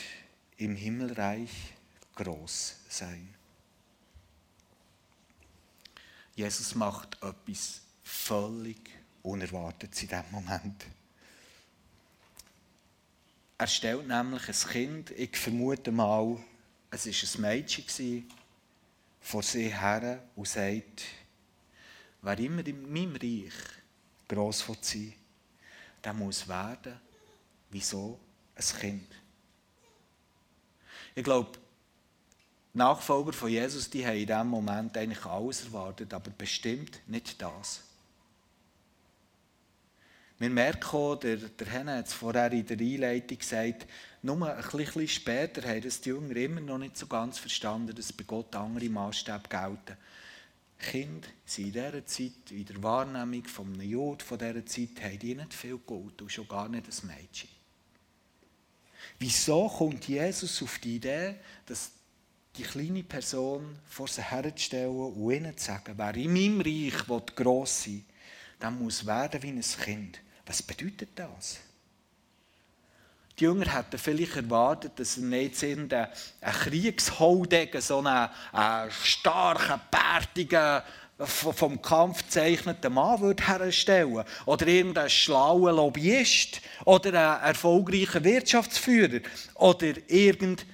im 0.57 0.75
Himmelreich 0.75 1.51
groß 2.15 2.75
sein. 2.89 3.35
Jesus 6.35 6.73
macht 6.73 7.17
etwas 7.21 7.81
völlig 8.03 8.89
Unerwartetes 9.21 10.01
in 10.03 10.07
diesem 10.07 10.31
Moment. 10.31 10.85
Er 13.59 13.67
stellt 13.67 14.07
nämlich 14.07 14.47
ein 14.47 14.71
Kind, 14.71 15.11
ich 15.11 15.35
vermute 15.35 15.91
mal, 15.91 16.37
es 16.91 17.05
war 17.05 17.13
ein 17.13 17.41
Mädchen, 17.41 18.31
vor 19.19 19.43
sie 19.43 19.77
her 19.77 20.23
und 20.37 20.47
sagt, 20.47 21.03
wer 22.21 22.39
immer 22.39 22.65
in 22.65 22.91
meinem 22.91 23.17
Reich 23.17 23.53
gross 24.29 24.65
sein 24.81 25.13
der 26.01 26.13
muss 26.13 26.47
werden, 26.47 26.97
wieso 27.69 28.17
ein 28.55 28.79
Kind. 28.79 29.07
Ich 31.13 31.23
glaube, 31.25 31.59
Nachfolger 32.73 33.33
von 33.33 33.49
Jesus, 33.49 33.89
die 33.89 34.05
haben 34.05 34.15
in 34.15 34.27
diesem 34.27 34.47
Moment 34.47 34.97
eigentlich 34.97 35.25
alles 35.25 35.65
erwartet, 35.65 36.13
aber 36.13 36.31
bestimmt 36.31 37.01
nicht 37.07 37.41
das. 37.41 37.81
Wir 40.39 40.49
merken 40.49 40.95
auch, 40.95 41.15
der, 41.15 41.35
der 41.35 41.67
Henne 41.67 41.97
hat 41.97 42.07
es 42.07 42.13
vorher 42.13 42.49
in 42.53 42.65
der 42.65 42.79
Einleitung 42.79 43.37
gesagt, 43.37 43.85
nur 44.21 44.55
ein 44.55 44.63
bisschen 44.71 45.07
später 45.09 45.67
haben 45.67 45.81
das 45.81 45.99
die 45.99 46.09
Jünger 46.09 46.35
immer 46.37 46.61
noch 46.61 46.77
nicht 46.77 46.97
so 46.97 47.07
ganz 47.07 47.37
verstanden, 47.37 47.93
dass 47.93 48.13
bei 48.13 48.23
Gott 48.23 48.55
andere 48.55 48.87
Maßstäbe 48.87 49.49
gelten. 49.49 49.97
Kinder 50.79 51.27
sind 51.45 51.67
in 51.67 51.71
dieser 51.73 52.05
Zeit, 52.05 52.51
in 52.51 52.65
der 52.65 52.81
Wahrnehmung 52.81 53.43
einem 53.57 53.81
Jod 53.81 54.23
von 54.23 54.37
dieser 54.39 54.65
Zeit, 54.65 55.03
haben 55.03 55.19
die 55.19 55.35
nicht 55.35 55.53
viel 55.53 55.77
Gold 55.77 56.21
und 56.21 56.31
schon 56.31 56.47
gar 56.47 56.69
nicht 56.69 56.85
ein 56.87 57.07
Mädchen. 57.07 57.49
Wieso 59.19 59.67
kommt 59.67 60.07
Jesus 60.07 60.63
auf 60.63 60.79
die 60.79 60.95
Idee, 60.95 61.35
dass 61.65 61.91
die 62.55 62.63
kleine 62.63 63.03
Person 63.03 63.77
vor 63.85 64.07
sie 64.07 64.23
herzustellen 64.23 64.95
und 64.95 65.31
ihnen 65.31 65.57
zu 65.57 65.65
sagen, 65.65 65.95
wer 65.97 66.15
in 66.15 66.31
meinem 66.31 66.61
Reich 66.61 67.35
gross 67.35 67.83
sein 67.83 67.93
will, 67.93 68.03
der 68.61 68.71
muss 68.71 69.05
werden 69.05 69.43
wie 69.43 69.49
ein 69.49 69.61
Kind. 69.61 70.21
Was 70.49 70.63
bedeutet 70.63 71.09
das? 71.13 71.59
Die 73.37 73.43
Jünger 73.43 73.71
hätten 73.71 73.99
vielleicht 73.99 74.35
erwartet, 74.35 74.93
dass 74.95 75.17
er 75.17 75.23
nicht 75.23 75.61
irgendein 75.61 76.07
Kriegsholdegen, 76.41 77.79
so 77.81 77.99
einen, 77.99 78.29
einen 78.51 78.91
starken, 78.91 79.79
bärtigen, 79.91 80.81
vom 81.19 81.79
Kampf 81.83 82.23
gezeichneten 82.23 82.91
Mann 82.91 83.21
würde 83.21 83.45
herstellen 83.45 84.23
Oder 84.47 84.65
irgendein 84.65 85.11
schlauer 85.11 85.71
Lobbyist. 85.71 86.61
Oder 86.83 87.41
ein 87.41 87.49
erfolgreicher 87.49 88.23
Wirtschaftsführer. 88.23 89.19
Oder 89.53 89.93
irgendein 90.07 90.65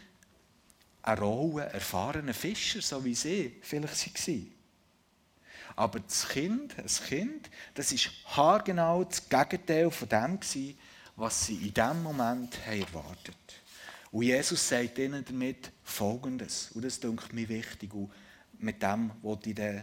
roher, 1.19 1.65
erfahrener 1.65 2.33
Fischer, 2.33 2.81
so 2.81 3.03
wie 3.03 3.15
sie 3.15 3.57
vielleicht 3.61 4.27
waren. 4.27 4.54
Aber 5.75 5.99
das 5.99 6.27
Kind, 6.27 6.75
das 6.77 7.03
Kind, 7.03 7.49
das 7.73 7.91
ist 7.91 8.09
haargenau 8.25 9.03
das 9.03 9.27
Gegenteil 9.27 9.91
von 9.91 10.07
dem 10.07 10.39
gewesen, 10.39 10.77
was 11.15 11.45
sie 11.45 11.55
in 11.55 11.73
diesem 11.73 12.03
Moment 12.03 12.57
haben 12.65 12.81
erwartet 12.81 13.35
Und 14.11 14.23
Jesus 14.23 14.67
sagt 14.67 14.97
ihnen 14.97 15.23
damit 15.25 15.71
Folgendes. 15.83 16.71
Und 16.73 16.85
das 16.85 16.97
ist 16.97 17.33
mir 17.33 17.49
wichtig. 17.49 17.93
Und 17.93 18.11
mit 18.59 18.81
dem 18.81 19.11
wollte 19.21 19.49
ich 19.49 19.59
äh, 19.59 19.81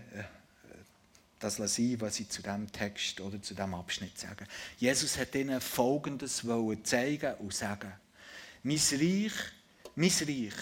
das 1.38 1.56
sein, 1.56 1.96
was 2.00 2.20
ich 2.20 2.28
zu 2.28 2.42
diesem 2.42 2.70
Text 2.70 3.20
oder 3.20 3.42
zu 3.42 3.54
diesem 3.54 3.75
Abschnitt 3.75 4.18
sage. 4.18 4.46
Jesus 4.78 5.18
hat 5.18 5.34
ihnen 5.34 5.61
Folgendes 5.61 6.44
zeigen 6.84 7.34
und 7.34 7.54
sagen. 7.54 7.92
Mein 8.62 8.78
Reich, 8.92 9.32
mein 9.96 10.11
Reich, 10.11 10.54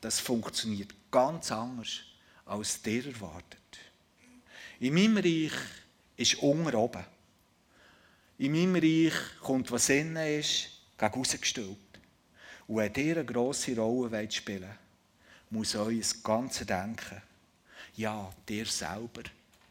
das 0.00 0.18
funktioniert 0.18 0.94
ganz 1.10 1.52
anders, 1.52 2.00
als 2.46 2.80
der 2.82 3.06
erwartet. 3.06 3.61
In 4.82 4.94
meinem 4.94 5.18
Reich 5.18 5.52
ist 6.16 6.34
unten 6.42 6.74
oben. 6.74 7.04
In 8.38 8.50
meinem 8.50 8.74
Reich 8.74 9.14
kommt, 9.40 9.70
was 9.70 9.88
innen 9.90 10.16
ist, 10.40 10.70
gegen 10.98 11.14
rausgestellt. 11.14 11.76
Und 12.66 12.76
wenn 12.76 12.92
ihr 12.96 13.18
eine 13.18 13.24
grosse 13.24 13.76
Rolle 13.76 14.28
spielen 14.28 14.62
wollt, 14.62 14.78
muss 15.50 15.76
euer 15.76 16.02
ganzes 16.24 16.66
Denken, 16.66 17.22
ja, 17.94 18.28
dir 18.48 18.66
selber, 18.66 19.22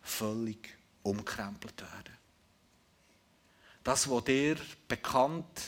völlig 0.01 0.77
umkrempelt 1.03 1.81
werden. 1.81 2.15
Das, 3.83 4.09
was 4.09 4.29
ihr 4.29 4.55
bekannt 4.87 5.61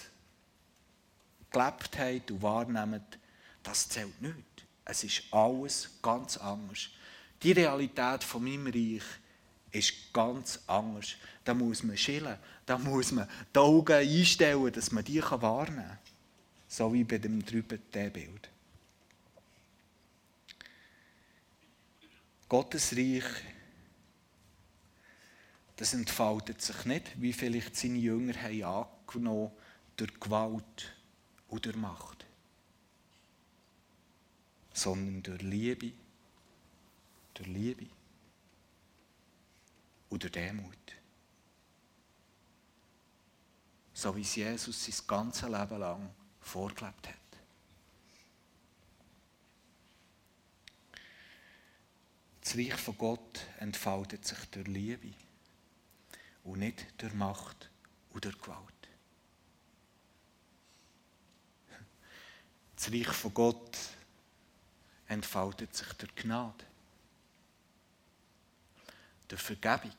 gelebt 1.51 1.99
habt 1.99 2.31
und 2.31 2.41
wahrnehmt, 2.41 3.19
das 3.61 3.89
zählt 3.89 4.21
nicht. 4.21 4.65
Es 4.85 5.03
ist 5.03 5.23
alles 5.31 5.89
ganz 6.01 6.37
anders. 6.37 6.91
Die 7.41 7.51
Realität 7.51 8.23
von 8.23 8.41
meinem 8.41 8.67
Reich 8.67 9.03
ist 9.73 10.13
ganz 10.13 10.59
anders. 10.67 11.15
Da 11.43 11.53
muss 11.53 11.83
man 11.83 11.97
schillen, 11.97 12.37
da 12.65 12.77
muss 12.77 13.11
man 13.11 13.27
die 13.53 13.59
Augen 13.59 13.93
einstellen, 13.93 14.71
dass 14.71 14.91
man 14.91 15.03
die 15.03 15.21
wahrnehmen 15.21 15.85
kann. 15.87 15.97
So 16.67 16.93
wie 16.93 17.03
bei 17.03 17.17
dem 17.17 17.43
drüben 17.43 17.79
Bild. 17.91 18.49
Gottes 22.47 22.95
Reich, 22.95 23.23
das 25.75 25.93
entfaltet 25.95 26.61
sich 26.61 26.85
nicht, 26.85 27.19
wie 27.19 27.33
vielleicht 27.33 27.75
seine 27.75 27.97
Jünger 27.97 28.35
haben 28.41 28.63
angenommen, 28.63 29.51
durch 29.97 30.19
Gewalt 30.19 30.93
und 31.49 31.65
durch 31.65 31.75
Macht, 31.75 32.25
sondern 34.73 35.23
durch 35.23 35.41
Liebe, 35.41 35.91
durch 37.33 37.49
Liebe 37.49 37.87
durch 40.17 40.31
Demut. 40.31 40.77
So 43.93 44.15
wie 44.15 44.21
es 44.21 44.35
Jesus 44.35 44.85
sein 44.85 45.07
ganzes 45.07 45.49
Leben 45.49 45.79
lang 45.79 46.09
vorgelebt 46.41 47.07
hat. 47.07 47.15
Das 52.41 52.57
Reich 52.57 52.75
von 52.75 52.97
Gott 52.97 53.47
entfaltet 53.59 54.25
sich 54.25 54.39
durch 54.51 54.67
Liebe 54.67 55.13
und 56.43 56.59
nicht 56.59 56.85
durch 56.97 57.13
Macht 57.13 57.69
durch 58.13 58.37
Gewalt. 58.39 58.59
Das 62.75 62.91
Reich 62.91 63.07
von 63.07 63.33
Gott 63.33 63.77
entfaltet 65.07 65.75
sich 65.75 65.87
durch 65.93 66.13
Gnade 66.15 66.65
durch 69.33 69.41
Vergebung 69.41 69.95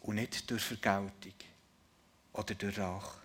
und 0.00 0.16
nicht 0.16 0.50
durch 0.50 0.62
Vergeltung 0.62 1.34
oder 2.32 2.54
durch 2.54 2.78
Rache. 2.78 3.20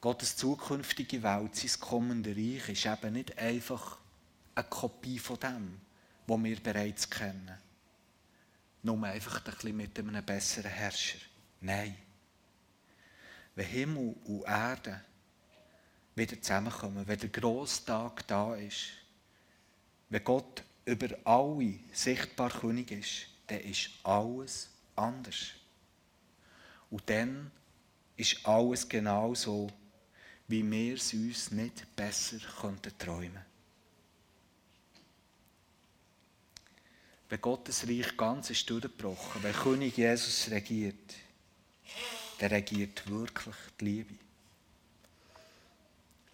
Gottes 0.00 0.36
zukünftige 0.36 1.22
Welt, 1.22 1.54
sein 1.54 1.80
kommendes 1.80 2.34
Reich, 2.34 2.68
ist 2.70 2.86
eben 2.86 3.12
nicht 3.12 3.36
einfach 3.36 3.98
eine 4.54 4.64
Kopie 4.64 5.18
von 5.18 5.38
dem, 5.38 5.80
was 6.26 6.42
wir 6.44 6.62
bereits 6.62 7.10
kennen. 7.10 7.58
Nur 8.82 9.04
einfach 9.04 9.44
ein 9.44 9.52
bisschen 9.52 9.76
mit 9.76 9.98
einem 9.98 10.24
besseren 10.24 10.70
Herrscher. 10.70 11.18
Nein. 11.60 11.94
Wenn 13.54 13.66
Himmel 13.66 14.16
und 14.24 14.44
Erde 14.44 15.02
wieder 16.14 16.40
zusammenkommen, 16.40 17.06
wenn 17.06 17.18
der 17.18 17.28
grosse 17.28 17.84
Tag 17.84 18.26
da 18.26 18.54
ist, 18.54 19.05
wenn 20.08 20.24
Gott 20.24 20.62
über 20.84 21.08
alle 21.24 21.78
sichtbar 21.92 22.50
König 22.50 22.90
ist, 22.92 23.26
dann 23.48 23.60
ist 23.60 23.90
alles 24.04 24.70
anders. 24.94 25.50
Und 26.90 27.02
dann 27.06 27.50
ist 28.16 28.46
alles 28.46 28.88
genau 28.88 29.34
so, 29.34 29.68
wie 30.48 30.68
wir 30.68 30.94
es 30.94 31.12
uns 31.12 31.50
nicht 31.50 31.94
besser 31.96 32.38
könnten 32.60 32.96
träumen 32.96 33.44
Wenn 37.28 37.40
Gottes 37.40 37.88
Reich 37.88 38.16
ganz 38.16 38.50
ist 38.50 38.70
durchgebrochen, 38.70 39.42
wenn 39.42 39.52
König 39.52 39.96
Jesus 39.96 40.48
regiert, 40.48 41.14
dann 42.38 42.50
regiert 42.50 43.10
wirklich 43.10 43.56
die 43.80 43.84
Liebe. 43.84 44.14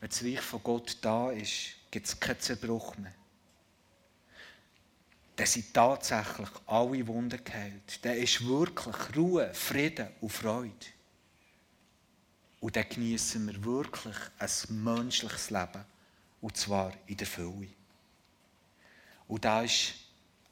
Wenn 0.00 0.10
das 0.10 0.22
Reich 0.22 0.40
von 0.42 0.62
Gott 0.62 0.98
da 1.00 1.30
ist, 1.30 1.76
gibt 1.90 2.06
es 2.06 2.20
keinen 2.20 2.40
Zerbruch 2.40 2.94
mehr 2.98 3.14
dann 5.36 5.46
sind 5.46 5.72
tatsächlich 5.72 6.48
alle 6.66 7.06
Wunden 7.06 7.42
geheilt. 7.42 8.04
Dann 8.04 8.16
ist 8.16 8.46
wirklich 8.46 9.16
Ruhe, 9.16 9.52
Frieden 9.54 10.08
und 10.20 10.30
Freude. 10.30 10.74
Und 12.60 12.76
dann 12.76 12.88
genießen 12.88 13.46
wir 13.46 13.64
wirklich 13.64 14.16
ein 14.38 14.84
menschliches 14.84 15.50
Leben. 15.50 15.84
Und 16.40 16.56
zwar 16.56 16.92
in 17.06 17.16
der 17.16 17.26
Fülle. 17.26 17.68
Und 19.26 19.44
da 19.44 19.62
ist 19.62 19.94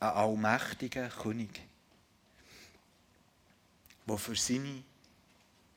ein 0.00 0.08
allmächtiger 0.08 1.08
König, 1.08 1.60
der 4.08 4.16
für 4.16 4.36
seine 4.36 4.82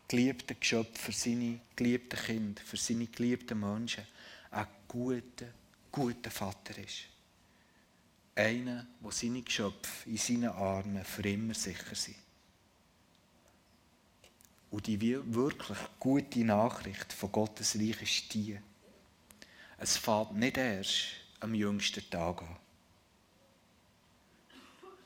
geliebten 0.08 0.60
Geschöpfe, 0.60 0.98
für 0.98 1.12
seine 1.12 1.60
geliebten 1.76 2.20
Kinder, 2.20 2.62
für 2.64 2.78
seine 2.78 3.08
geliebten 3.08 3.60
Menschen 3.60 4.08
ein 4.52 4.68
guter, 4.88 5.48
guter 5.92 6.32
Vater 6.32 6.78
ist. 6.78 7.13
Einer, 8.36 8.88
wo 9.00 9.12
seine 9.12 9.42
Geschöpfe 9.42 10.10
in 10.10 10.18
seinen 10.18 10.50
Armen 10.50 11.04
für 11.06 11.22
immer 11.24 11.54
sicher 11.54 11.94
sind. 11.94 12.16
Und 14.72 14.88
die 14.88 15.00
wirklich 15.00 15.78
gute 16.00 16.40
Nachricht 16.40 17.14
von 17.14 17.32
Gottes 17.32 17.76
Reich 17.76 18.02
ist 18.02 18.34
die. 18.34 18.60
Es 19.78 19.98
fällt 19.98 20.32
nicht 20.32 20.58
erst 20.58 21.06
am 21.42 21.54
jüngsten 21.54 22.10
Tag 22.10 22.42
an. 22.42 22.58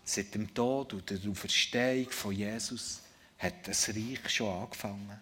Seit 0.05 0.33
dem 0.33 0.53
Tod 0.53 0.93
und 0.93 1.09
der 1.09 1.19
Auferstehung 1.29 2.09
von 2.09 2.31
Jesus 2.31 3.01
hat 3.37 3.67
das 3.67 3.89
Reich 3.89 4.29
schon 4.29 4.53
angefangen. 4.53 5.19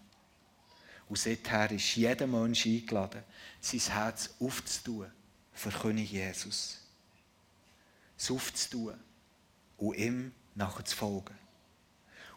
Und 1.10 1.18
seither 1.18 1.72
ist 1.72 1.96
jeder 1.96 2.28
Mensch 2.28 2.68
eingeladen, 2.68 3.24
sein 3.60 3.80
Herz 3.80 4.30
aufzutun 4.39 5.12
für 5.54 5.72
König 5.72 6.12
Jesus. 6.12 6.85
Es 8.17 8.32
aufzutun 8.32 8.95
und 9.78 9.97
ihm 9.97 10.32
nachzufolgen. 10.56 11.36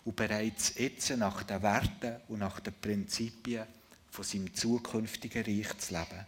Und 0.04 0.16
bereits 0.16 0.76
jetzt 0.78 1.10
nach 1.10 1.42
den 1.42 1.62
Werten 1.62 2.20
und 2.28 2.38
nach 2.38 2.60
den 2.60 2.74
Prinzipien 2.80 3.66
von 4.10 4.24
seinem 4.24 4.54
zukünftigen 4.54 5.44
Reich 5.44 5.78
zu 5.78 5.94
leben. 5.94 6.26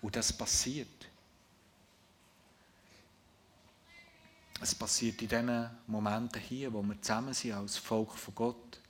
Und 0.00 0.16
das 0.16 0.32
passiert. 0.32 1.08
Es 4.60 4.74
passiert 4.74 5.20
in 5.22 5.28
diesen 5.28 5.70
Momenten 5.86 6.40
hier, 6.40 6.72
wo 6.72 6.82
wir 6.82 7.00
zusammen 7.00 7.34
sind 7.34 7.52
als 7.52 7.76
Volk 7.78 8.16
von 8.16 8.34
Gott 8.34 8.80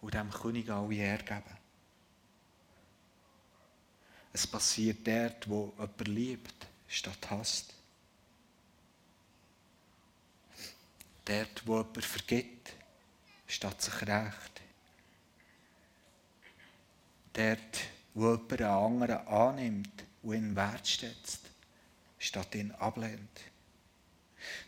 und 0.00 0.14
dem 0.14 0.30
König 0.30 0.68
alle 0.70 0.94
Ehre 0.94 1.22
geben. 1.22 1.58
Es 4.32 4.46
passiert 4.46 5.06
dort, 5.06 5.48
wo 5.48 5.72
jemand 5.76 6.08
liebt, 6.08 6.66
statt 6.88 7.30
hasst. 7.30 7.74
Dort, 11.24 11.66
wo 11.66 11.78
jemand 11.78 12.04
vergibt, 12.04 12.72
statt 13.46 13.80
sich 13.80 14.02
rächt. 14.02 14.60
Dort, 17.32 17.80
wo 18.14 18.32
jemand 18.32 18.52
einen 18.52 18.62
anderen 18.62 19.26
annimmt 19.26 20.04
und 20.22 20.34
ihn 20.34 20.56
wertschätzt, 20.56 21.40
statt 22.18 22.54
ihn 22.54 22.72
ablehnt. 22.72 23.40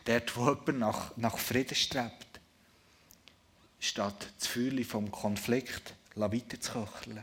Dort, 0.05 0.37
wo 0.37 0.49
jemand 0.51 0.79
nach, 0.79 1.17
nach 1.17 1.39
Frieden 1.39 1.75
strebt, 1.75 2.41
statt 3.79 4.33
das 4.39 4.49
Feuer 4.49 4.85
vom 4.85 5.11
Konflikt 5.11 5.95
weiterzuköcheln. 6.15 7.23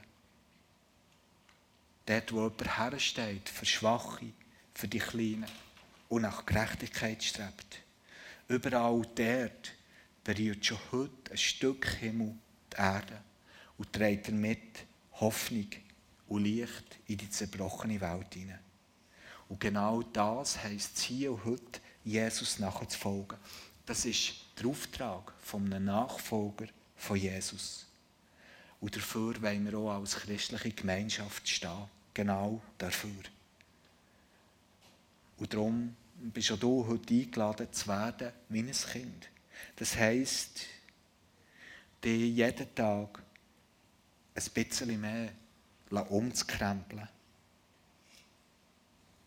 Dort, 2.05 2.31
wo 2.31 2.43
jemand 2.43 2.77
hersteht 2.77 3.49
für 3.49 3.65
Schwache, 3.65 4.31
für 4.73 4.87
die 4.87 4.99
Kleinen 4.99 5.45
und 6.09 6.23
nach 6.23 6.45
Gerechtigkeit 6.45 7.23
strebt. 7.23 7.79
Überall 8.47 9.01
dort 9.15 9.73
berührt 10.23 10.65
schon 10.65 10.77
heute 10.91 11.31
ein 11.31 11.37
Stück 11.37 11.87
Himmel 11.99 12.35
die 12.71 12.77
Erde 12.77 13.21
und 13.77 13.91
trägt 13.93 14.27
damit 14.27 14.85
Hoffnung 15.19 15.67
und 16.27 16.43
Licht 16.43 16.99
in 17.07 17.17
die 17.17 17.29
zerbrochene 17.29 17.99
Welt 18.01 18.33
hinein. 18.33 18.59
Und 19.49 19.59
genau 19.59 20.01
das 20.01 20.63
heisst 20.63 20.99
hier 20.99 21.33
und 21.33 21.45
heute, 21.45 21.79
Jesus 22.03 22.59
nachzufolgen. 22.59 23.37
Das 23.85 24.05
ist 24.05 24.33
der 24.59 24.67
Auftrag 24.67 25.33
von 25.41 25.65
einem 25.65 25.85
Nachfolger 25.85 26.67
von 26.95 27.17
Jesus. 27.17 27.85
Und 28.79 28.95
dafür 28.95 29.41
wollen 29.41 29.65
wir 29.65 29.77
auch 29.77 29.99
als 29.99 30.15
christliche 30.15 30.71
Gemeinschaft 30.71 31.47
stehen. 31.47 31.89
Genau 32.13 32.61
dafür. 32.77 33.23
Und 35.43 35.53
darum 35.53 35.93
bist 36.33 36.53
auch 36.53 36.57
du 36.57 36.87
heute 36.87 37.13
eingeladen 37.13 37.67
zu 37.73 37.89
werden 37.89 38.31
wie 38.47 38.59
ein 38.59 38.71
Kind. 38.71 39.29
Das 39.75 39.97
heisst, 39.97 40.61
dich 42.01 42.33
jeden 42.33 42.73
Tag 42.73 43.21
ein 44.35 44.43
bisschen 44.53 45.01
mehr 45.01 45.33
umzukrempeln. 46.09 47.09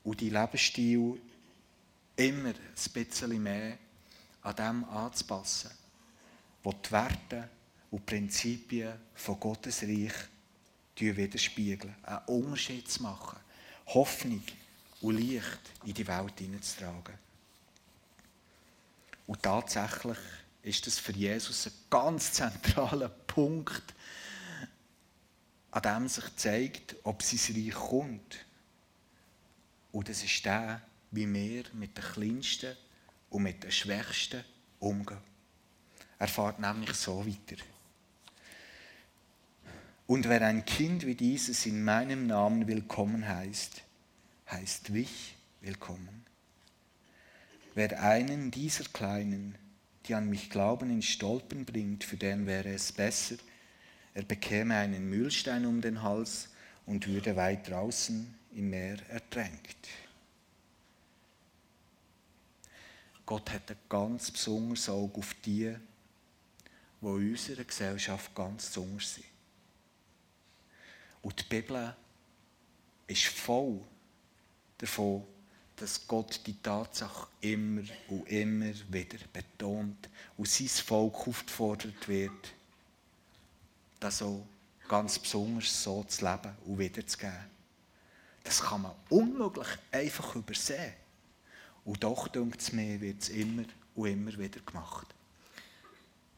Und 0.05 0.23
deinen 0.23 0.33
Lebensstil 0.33 1.21
immer 2.17 2.49
ein 2.49 2.93
bisschen 2.95 3.43
mehr 3.43 3.77
an 4.41 4.57
dem 4.57 4.85
anzupassen, 4.85 5.73
was 6.63 6.77
die 6.83 6.93
Werte 6.93 7.51
und 7.91 8.07
Prinzipien 8.07 8.95
von 9.15 9.39
Gottes 9.39 9.83
Reich 9.83 10.15
widerspiegeln. 10.99 11.95
Einen 12.05 12.25
Unterschied 12.25 12.91
zu 12.91 13.03
machen. 13.03 13.39
Hoffnung 13.89 14.43
und 15.07 15.19
Licht 15.19 15.61
in 15.85 15.95
die 15.95 16.07
Welt 16.07 16.39
hineinzutragen. 16.39 17.15
Und 19.29 19.43
tatsächlich 19.43 20.19
ist 20.63 20.87
das 20.87 20.99
für 20.99 21.13
Jesus 21.13 21.67
ein 21.67 21.73
ganz 21.89 22.33
zentraler 22.33 23.09
Punkt, 23.09 23.95
an 25.71 25.83
dem 25.83 26.09
sich 26.09 26.37
zeigt, 26.37 26.97
ob 27.05 27.23
sein 27.23 27.55
Reich 27.55 27.75
kommt. 27.75 28.45
Und 29.93 30.09
das 30.09 30.25
ist 30.25 30.45
der, 30.45 30.83
wie 31.13 31.33
wir 31.33 31.65
mit 31.75 31.97
den 31.97 32.05
Kleinsten 32.05 32.77
und 33.31 33.45
mit 33.45 33.63
den 33.63 33.71
Schwächsten 33.71 34.45
umgehen. 34.81 35.21
Er 36.19 36.29
fährt 36.29 36.59
nämlich 36.59 36.95
so 36.95 37.25
weiter. 37.25 37.63
Und 40.09 40.29
wer 40.29 40.43
ein 40.43 40.65
Kind 40.65 41.07
wie 41.07 41.15
dieses 41.15 41.65
in 41.67 41.85
meinem 41.85 42.27
Namen 42.27 42.67
willkommen 42.67 43.27
heißt, 43.27 43.83
heißt 44.51 44.91
mich 44.91 45.35
willkommen. 45.61 46.25
Wer 47.75 48.01
einen 48.03 48.51
dieser 48.51 48.85
Kleinen, 48.85 49.57
die 50.07 50.15
an 50.15 50.31
mich 50.31 50.51
glauben, 50.51 50.91
in 50.91 51.03
Stolpen 51.03 51.65
bringt, 51.65 52.05
für 52.05 52.17
den 52.17 52.47
wäre 52.47 52.73
es 52.73 52.93
besser, 52.93 53.37
er 54.15 54.23
bekäme 54.23 54.77
einen 54.77 55.11
Mühlstein 55.11 55.67
um 55.67 55.81
den 55.81 56.03
Hals 56.03 56.49
und 56.87 57.07
würde 57.07 57.37
weit 57.37 57.69
draußen 57.69 58.35
im 58.55 58.71
Meer 58.71 58.99
ertränkt. 59.11 59.89
Gott 63.27 63.51
hat 63.51 63.71
ein 63.71 63.77
ganz 63.89 64.31
besonderes 64.31 64.89
Auge 64.89 65.19
auf 65.19 65.35
die, 65.45 65.75
die 67.01 67.07
in 67.07 67.31
unserer 67.31 67.65
Gesellschaft 67.65 68.35
ganz 68.35 68.69
besonders 68.69 69.15
sind. 69.15 69.27
Und 71.21 71.41
die 71.41 71.45
Bibel 71.45 71.97
ist 73.09 73.27
voll 73.27 73.83
davon, 74.79 75.25
dass 75.77 76.07
Gott 76.07 76.41
die 76.47 76.61
Tatsache 76.63 77.29
immer 77.41 77.83
und 78.09 78.29
immer 78.29 78.73
wieder 78.89 79.19
betont 79.33 80.09
und 80.37 80.49
sein 80.49 80.69
Volk 80.69 81.29
aufgefordert 81.29 82.09
wird, 82.09 82.55
das 84.01 84.19
so 84.19 84.47
ganz 84.89 85.19
besonders 85.19 85.83
so 85.83 86.03
zu 86.05 86.25
leben 86.25 86.57
und 86.65 86.79
wiederzugeben. 86.79 87.57
Das 88.43 88.63
kann 88.63 88.83
man 88.83 88.93
unmöglich 89.11 89.67
einfach 89.91 90.35
übersehen. 90.37 90.95
Und 91.85 92.03
doch, 92.03 92.29
denkt 92.29 92.61
es 92.61 92.73
mir, 92.73 93.01
wird 93.01 93.23
es 93.23 93.29
immer 93.29 93.65
und 93.95 94.07
immer 94.07 94.39
wieder 94.39 94.61
gemacht. 94.61 95.07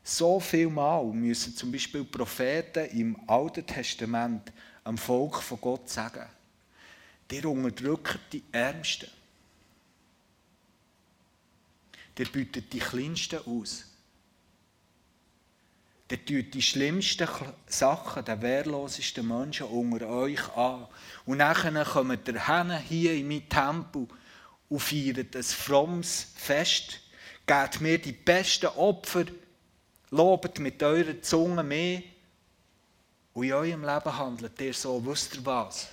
So 0.03 0.41
viel 0.41 0.69
Mal 0.69 1.05
müssen 1.05 1.55
zum 1.55 1.71
Beispiel 1.71 2.05
Propheten 2.05 2.87
im 2.87 3.29
Alten 3.29 3.67
Testament 3.67 4.53
am 4.85 4.97
Volk 4.97 5.43
von 5.43 5.61
Gott 5.61 5.89
sagen, 5.89 6.27
der 7.31 7.45
unterdrückt 7.45 8.33
die 8.33 8.45
Ärmsten. 8.53 9.09
Der 12.17 12.25
bietet 12.25 12.73
die 12.73 12.79
Kleinsten 12.79 13.41
aus. 13.47 13.85
Der 16.11 16.25
tut 16.25 16.55
die 16.55 16.63
schlimmsten 16.63 17.29
Sachen, 17.67 18.25
den 18.25 18.41
wehrlosesten 18.41 19.29
Menschen 19.29 19.67
unter 19.67 20.09
euch 20.09 20.57
an. 20.57 20.87
Und 21.27 21.39
nachher 21.39 21.85
kommt 21.85 22.27
der 22.27 22.49
Henne 22.49 22.79
hier 22.81 23.15
in 23.15 23.29
mein 23.29 23.49
Tempel 23.49 24.09
und 24.71 24.81
feiert 24.81 25.37
ein 25.37 25.43
frommes 25.43 26.33
Fest. 26.35 27.01
Gebt 27.47 27.81
mir 27.81 27.99
die 27.99 28.13
besten 28.13 28.67
Opfer, 28.67 29.27
lobet 30.11 30.59
mit 30.59 30.83
eurer 30.83 31.21
Zunge 31.21 31.63
mehr. 31.63 32.03
Und 33.35 33.45
in 33.45 33.53
eurem 33.53 33.85
Leben 33.85 34.19
handelt 34.19 34.61
ihr 34.61 34.75
so, 34.75 35.05
wisst 35.05 35.37
ihr 35.37 35.47
was? 35.47 35.89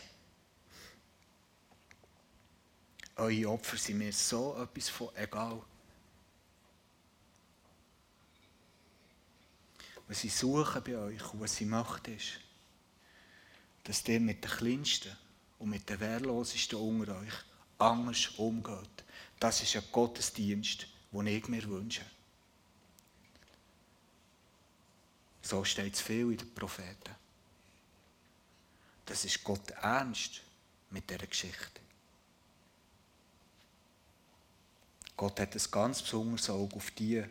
Eure 3.18 3.50
Opfer 3.50 3.78
sind 3.78 4.00
mir 4.00 4.12
so 4.12 4.58
etwas 4.62 4.90
von 4.90 5.16
egal. 5.16 5.62
Was 10.08 10.22
sie 10.22 10.30
suchen 10.30 10.84
bei 10.84 10.98
euch 10.98 11.34
und 11.34 11.42
was 11.42 11.56
sie 11.56 11.66
macht, 11.66 12.08
ist, 12.10 12.40
dass 13.84 14.08
ihr 14.08 14.20
mit 14.20 14.44
den 14.44 14.52
Kleinsten 14.52 15.16
und 15.60 15.70
mit 15.70 15.90
den 15.90 16.00
Wehrlosesten 16.00 16.78
unter 16.78 17.18
euch 17.20 17.34
anders 17.80 18.28
umgeht. 18.38 19.04
Das 19.40 19.62
ist 19.64 19.76
ein 19.76 19.84
Gottesdienst, 19.92 20.88
den 21.12 21.28
ich 21.28 21.48
mir 21.48 21.64
wünsche. 21.64 22.06
So 25.42 25.64
steht 25.64 25.94
es 25.94 26.02
viel 26.02 26.32
in 26.32 26.38
den 26.38 26.54
Propheten. 26.54 27.16
Das 29.06 29.24
ist 29.24 29.44
Gott 29.44 29.70
ernst 29.72 30.42
mit 30.90 31.10
dieser 31.10 31.28
Geschichte. 31.28 31.85
Gott 35.18 35.40
hat 35.40 35.56
ein 35.56 35.62
ganz 35.72 36.02
besonderes 36.02 36.50
Auge 36.50 36.76
auf 36.76 36.92
die, 36.92 37.24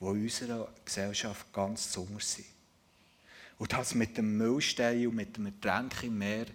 die 0.00 0.04
in 0.04 0.22
unserer 0.22 0.68
Gesellschaft 0.84 1.52
ganz 1.52 1.86
besonders 1.86 2.34
sind. 2.34 2.46
Und 3.58 3.72
das 3.72 3.94
mit 3.94 4.16
dem 4.16 4.36
Müllstein 4.36 5.06
und 5.06 5.14
mit 5.14 5.36
dem 5.36 5.46
Ertränk 5.46 6.02
im 6.02 6.18
Meer, 6.18 6.46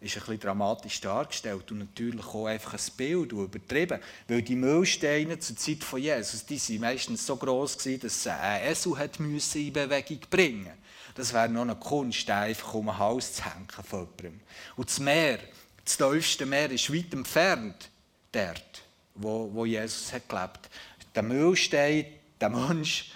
ist 0.00 0.16
ein 0.16 0.20
bisschen 0.20 0.40
dramatisch 0.40 1.00
dargestellt 1.00 1.70
und 1.70 1.78
natürlich 1.78 2.24
auch 2.24 2.46
einfach 2.46 2.72
ein 2.72 2.96
Bild 2.96 3.32
und 3.34 3.44
übertrieben. 3.44 4.00
Weil 4.28 4.42
die 4.42 4.56
Müllsteine 4.56 5.38
zur 5.38 5.56
Zeit 5.56 5.84
von 5.84 6.00
Jesus, 6.00 6.46
die 6.46 6.58
waren 6.58 6.80
meistens 6.80 7.26
so 7.26 7.36
gross 7.36 7.76
gewesen, 7.76 8.00
dass 8.00 8.22
sie 8.22 8.32
ein 8.32 8.70
Esel 8.70 8.96
hat 8.96 9.20
in 9.20 9.72
Bewegung 9.72 10.20
bringen. 10.30 10.72
Das 11.14 11.34
wäre 11.34 11.50
noch 11.50 11.62
eine 11.62 11.76
Kunst, 11.76 12.30
einfach 12.30 12.74
um 12.74 12.86
den 12.86 12.96
Hals 12.96 13.34
zu 13.34 13.44
hängen 13.44 13.68
von 13.68 14.00
jemandem. 14.00 14.40
Und 14.76 14.88
das 14.88 15.00
Meer, 15.00 15.38
das 15.84 15.98
tiefste 15.98 16.46
Meer, 16.46 16.70
ist 16.70 16.92
weit 16.92 17.12
entfernt, 17.12 17.90
dort, 18.32 18.82
wo, 19.22 19.50
wo 19.52 19.64
Jesus 19.64 20.12
hat 20.12 20.28
gelebt. 20.28 20.70
Der 21.14 21.22
Müllstein, 21.22 22.06
der 22.40 22.48
Mensch, 22.48 23.12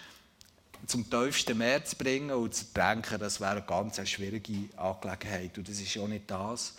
zum 0.87 1.09
tiefsten 1.09 1.57
Meer 1.57 1.85
zu 1.85 1.97
bringen 1.97 2.31
und 2.31 2.55
zu 2.55 2.67
denken, 2.67 3.19
das 3.19 3.40
wäre 3.40 3.53
eine 3.53 3.62
ganz 3.62 4.07
schwierige 4.09 4.69
Angelegenheit. 4.77 5.57
Und 5.57 5.69
das 5.69 5.81
ist 5.81 5.97
auch 5.97 6.09
nicht 6.09 6.31
das, 6.31 6.75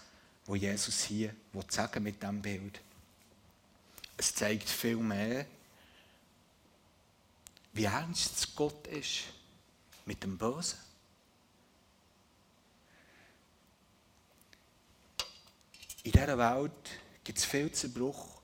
was 0.45 0.59
Jesus 0.59 1.03
hier 1.03 1.33
sagen 1.69 2.03
mit 2.03 2.21
diesem 2.21 2.41
Bild. 2.41 2.79
Es 4.17 4.33
zeigt 4.33 4.69
viel 4.69 4.97
mehr, 4.97 5.45
wie 7.73 7.85
ernst 7.85 8.55
Gott 8.55 8.87
ist 8.87 9.23
mit 10.05 10.23
dem 10.23 10.37
Bösen. 10.37 10.79
In 16.03 16.11
dieser 16.11 16.37
Welt 16.37 16.71
gibt 17.23 17.39
es 17.39 17.45
viel 17.45 17.71
Zerbruch 17.71 18.34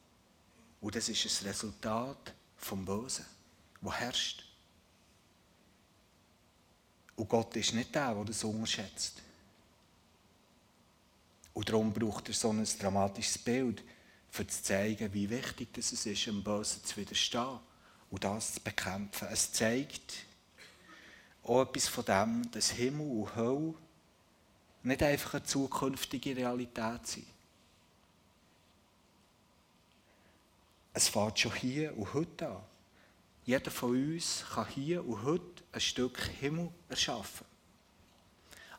und 0.82 0.96
das 0.96 1.08
ist 1.08 1.42
ein 1.42 1.48
Resultat 1.48 2.34
vom 2.58 2.84
Bösen, 2.84 3.26
das 3.82 3.94
herrscht. 3.94 4.44
Und 7.16 7.30
Gott 7.30 7.56
ist 7.56 7.74
nicht 7.74 7.94
der, 7.94 8.16
der 8.16 8.26
das 8.26 8.44
unterschätzt. 8.44 9.22
Und 11.54 11.70
darum 11.70 11.94
braucht 11.94 12.28
er 12.30 12.34
so 12.34 12.50
ein 12.50 12.68
dramatisches 12.80 13.38
Bild, 13.38 13.84
um 14.38 14.50
zu 14.50 14.64
zeigen, 14.64 15.14
wie 15.14 15.30
wichtig 15.30 15.70
es 15.78 15.92
ist, 15.92 16.26
dem 16.26 16.44
Bösen 16.44 16.84
zu 16.84 16.98
widerstehen 16.98 17.60
und 18.10 18.24
das 18.24 18.56
zu 18.56 18.62
bekämpfen. 18.62 19.28
Es 19.30 19.52
zeigt 19.52 20.26
auch 21.44 21.62
etwas 21.62 21.88
von 21.88 22.06
dem, 22.06 22.52
dass 22.52 22.72
Himmel 22.72 23.06
und 23.06 23.36
Hölle 23.36 23.74
nicht 24.84 25.04
einfach 25.04 25.36
eine 25.36 25.44
zukünftige 25.44 26.36
Realität 26.36 27.06
sind. 27.06 27.28
Es 30.94 31.08
fängt 31.08 31.40
schon 31.40 31.54
hier 31.56 31.98
und 31.98 32.14
heute 32.14 32.50
an. 32.50 32.64
Jeder 33.46 33.72
von 33.72 33.92
uns 33.92 34.46
kann 34.54 34.68
hier 34.70 35.06
und 35.06 35.24
heute 35.24 35.64
ein 35.72 35.82
Stück 35.82 36.20
Himmel 36.40 36.70
erschaffen. 36.90 37.46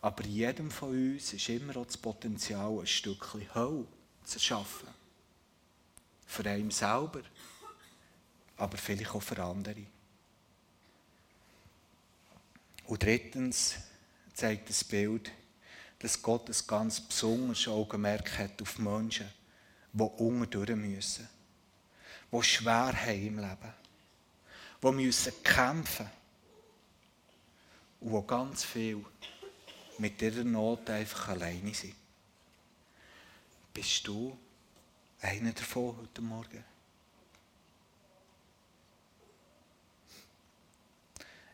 Aber 0.01 0.25
jedem 0.25 0.71
von 0.71 0.91
uns 0.91 1.33
ist 1.33 1.49
immer 1.49 1.77
auch 1.77 1.87
das 1.87 1.97
Potenzial, 1.97 2.81
ein 2.81 2.87
Stückchen 2.87 3.55
Hölle 3.55 3.87
zu 4.25 4.37
erschaffen. 4.37 4.89
Für 6.27 6.45
einen 6.49 6.71
selber, 6.71 7.23
aber 8.57 8.77
vielleicht 8.77 9.15
auch 9.15 9.23
für 9.23 9.43
andere. 9.43 9.87
Und 12.87 13.03
drittens 13.03 13.77
zeigt 14.35 14.69
das 14.69 14.85
Bild, 14.85 15.31
dass 15.99 16.21
Gott 16.21 16.49
ein 16.49 16.67
ganz 16.67 17.01
besonderes 17.01 17.69
Augenmerk 17.69 18.39
hat 18.39 18.61
auf 18.61 18.79
Menschen, 18.79 19.29
die 19.93 20.03
unten 20.03 20.51
durch 20.51 20.77
müssen, 20.77 21.29
die 22.33 22.43
schwer 22.43 22.93
haben 22.93 23.27
im 23.27 23.39
Leben 23.39 23.75
die 24.83 24.91
müssen 24.91 25.33
kämpfen 25.45 26.11
und 28.01 28.21
die 28.21 28.27
ganz 28.27 28.65
viel 28.65 29.05
mit 29.99 30.21
dieser 30.21 30.45
Not 30.45 30.91
einfach 30.91 31.29
alleine 31.29 31.73
sind. 31.73 31.95
Bist 33.73 34.07
du 34.07 34.37
einer 35.21 35.53
davon 35.53 35.97
heute 35.97 36.21
Morgen? 36.21 36.65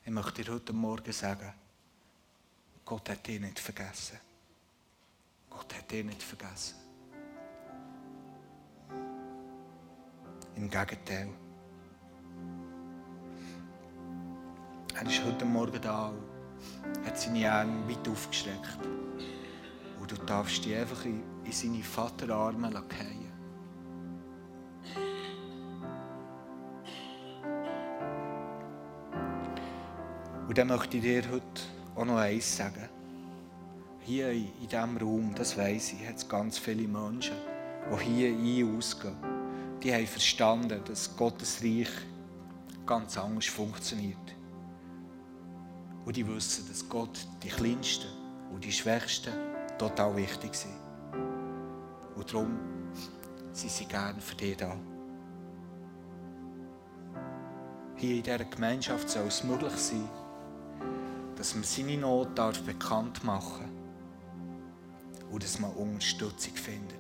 Ich 0.05 0.11
möchte 0.11 0.43
dir 0.43 0.55
heute 0.55 0.73
Morgen 0.73 1.13
sagen, 1.13 1.53
Gott 2.85 3.11
hat 3.11 3.27
dich 3.27 3.39
nicht 3.39 3.59
vergessen. 3.59 4.19
Gott 5.51 5.75
hat 5.75 5.91
dich 5.91 6.05
nicht 6.05 6.23
vergessen. 6.23 6.88
Im 10.59 10.69
Gegenteil. 10.69 11.29
Er 14.93 15.07
ist 15.07 15.25
heute 15.25 15.45
Morgen 15.45 15.81
da 15.81 16.09
und 16.09 17.07
hat 17.07 17.17
seine 17.17 17.49
Arme 17.49 17.89
weit 17.89 18.09
aufgestreckt. 18.09 18.81
Und 20.01 20.11
du 20.11 20.17
darfst 20.27 20.65
dich 20.65 20.75
einfach 20.75 21.05
in, 21.05 21.23
in 21.45 21.53
seine 21.53 21.81
Vaterarme 21.85 22.73
fallen. 22.73 23.33
Und 30.49 30.59
dann 30.59 30.67
möchte 30.67 30.97
ich 30.97 31.05
dir 31.05 31.23
heute 31.31 31.63
auch 31.95 32.05
noch 32.05 32.17
eins 32.17 32.57
sagen. 32.57 32.89
Hier 34.01 34.33
in 34.33 34.51
diesem 34.69 34.97
Raum, 34.97 35.33
das 35.37 35.57
weiss 35.57 35.93
ich, 35.93 36.05
hat 36.05 36.17
es 36.17 36.29
ganz 36.29 36.59
viele 36.59 36.89
Menschen, 36.89 37.37
die 37.93 38.05
hier 38.05 38.31
ein- 38.31 38.65
und 38.65 38.79
ausgehen. 38.79 39.28
Die 39.83 39.95
haben 39.95 40.07
verstanden, 40.07 40.81
dass 40.85 41.17
Gottes 41.17 41.63
Reich 41.63 41.91
ganz 42.85 43.17
anders 43.17 43.47
funktioniert. 43.47 44.17
Und 46.05 46.17
die 46.17 46.27
wissen, 46.27 46.67
dass 46.69 46.89
Gott 46.89 47.27
die 47.43 47.49
Kleinsten 47.49 48.09
und 48.53 48.65
die 48.65 48.73
Schwächsten 48.73 49.33
total 49.79 50.17
wichtig 50.17 50.55
sind. 50.55 50.75
Und 52.17 52.33
darum 52.33 52.59
sind 53.53 53.71
sie 53.71 53.85
gerne 53.85 54.21
für 54.21 54.35
dich 54.35 54.57
da. 54.57 54.77
Hier 57.97 58.17
in 58.17 58.23
dieser 58.23 58.45
Gemeinschaft 58.45 59.09
soll 59.09 59.27
es 59.27 59.45
möglich 59.45 59.73
sein, 59.73 60.09
dass 61.37 61.55
man 61.55 61.65
seine 61.65 61.99
Not 61.99 62.37
darf 62.37 62.61
bekannt 62.63 63.23
machen 63.23 63.71
und 65.31 65.43
dass 65.43 65.61
man 65.61 65.73
Unterstützung 65.73 66.55
findet. 66.55 66.98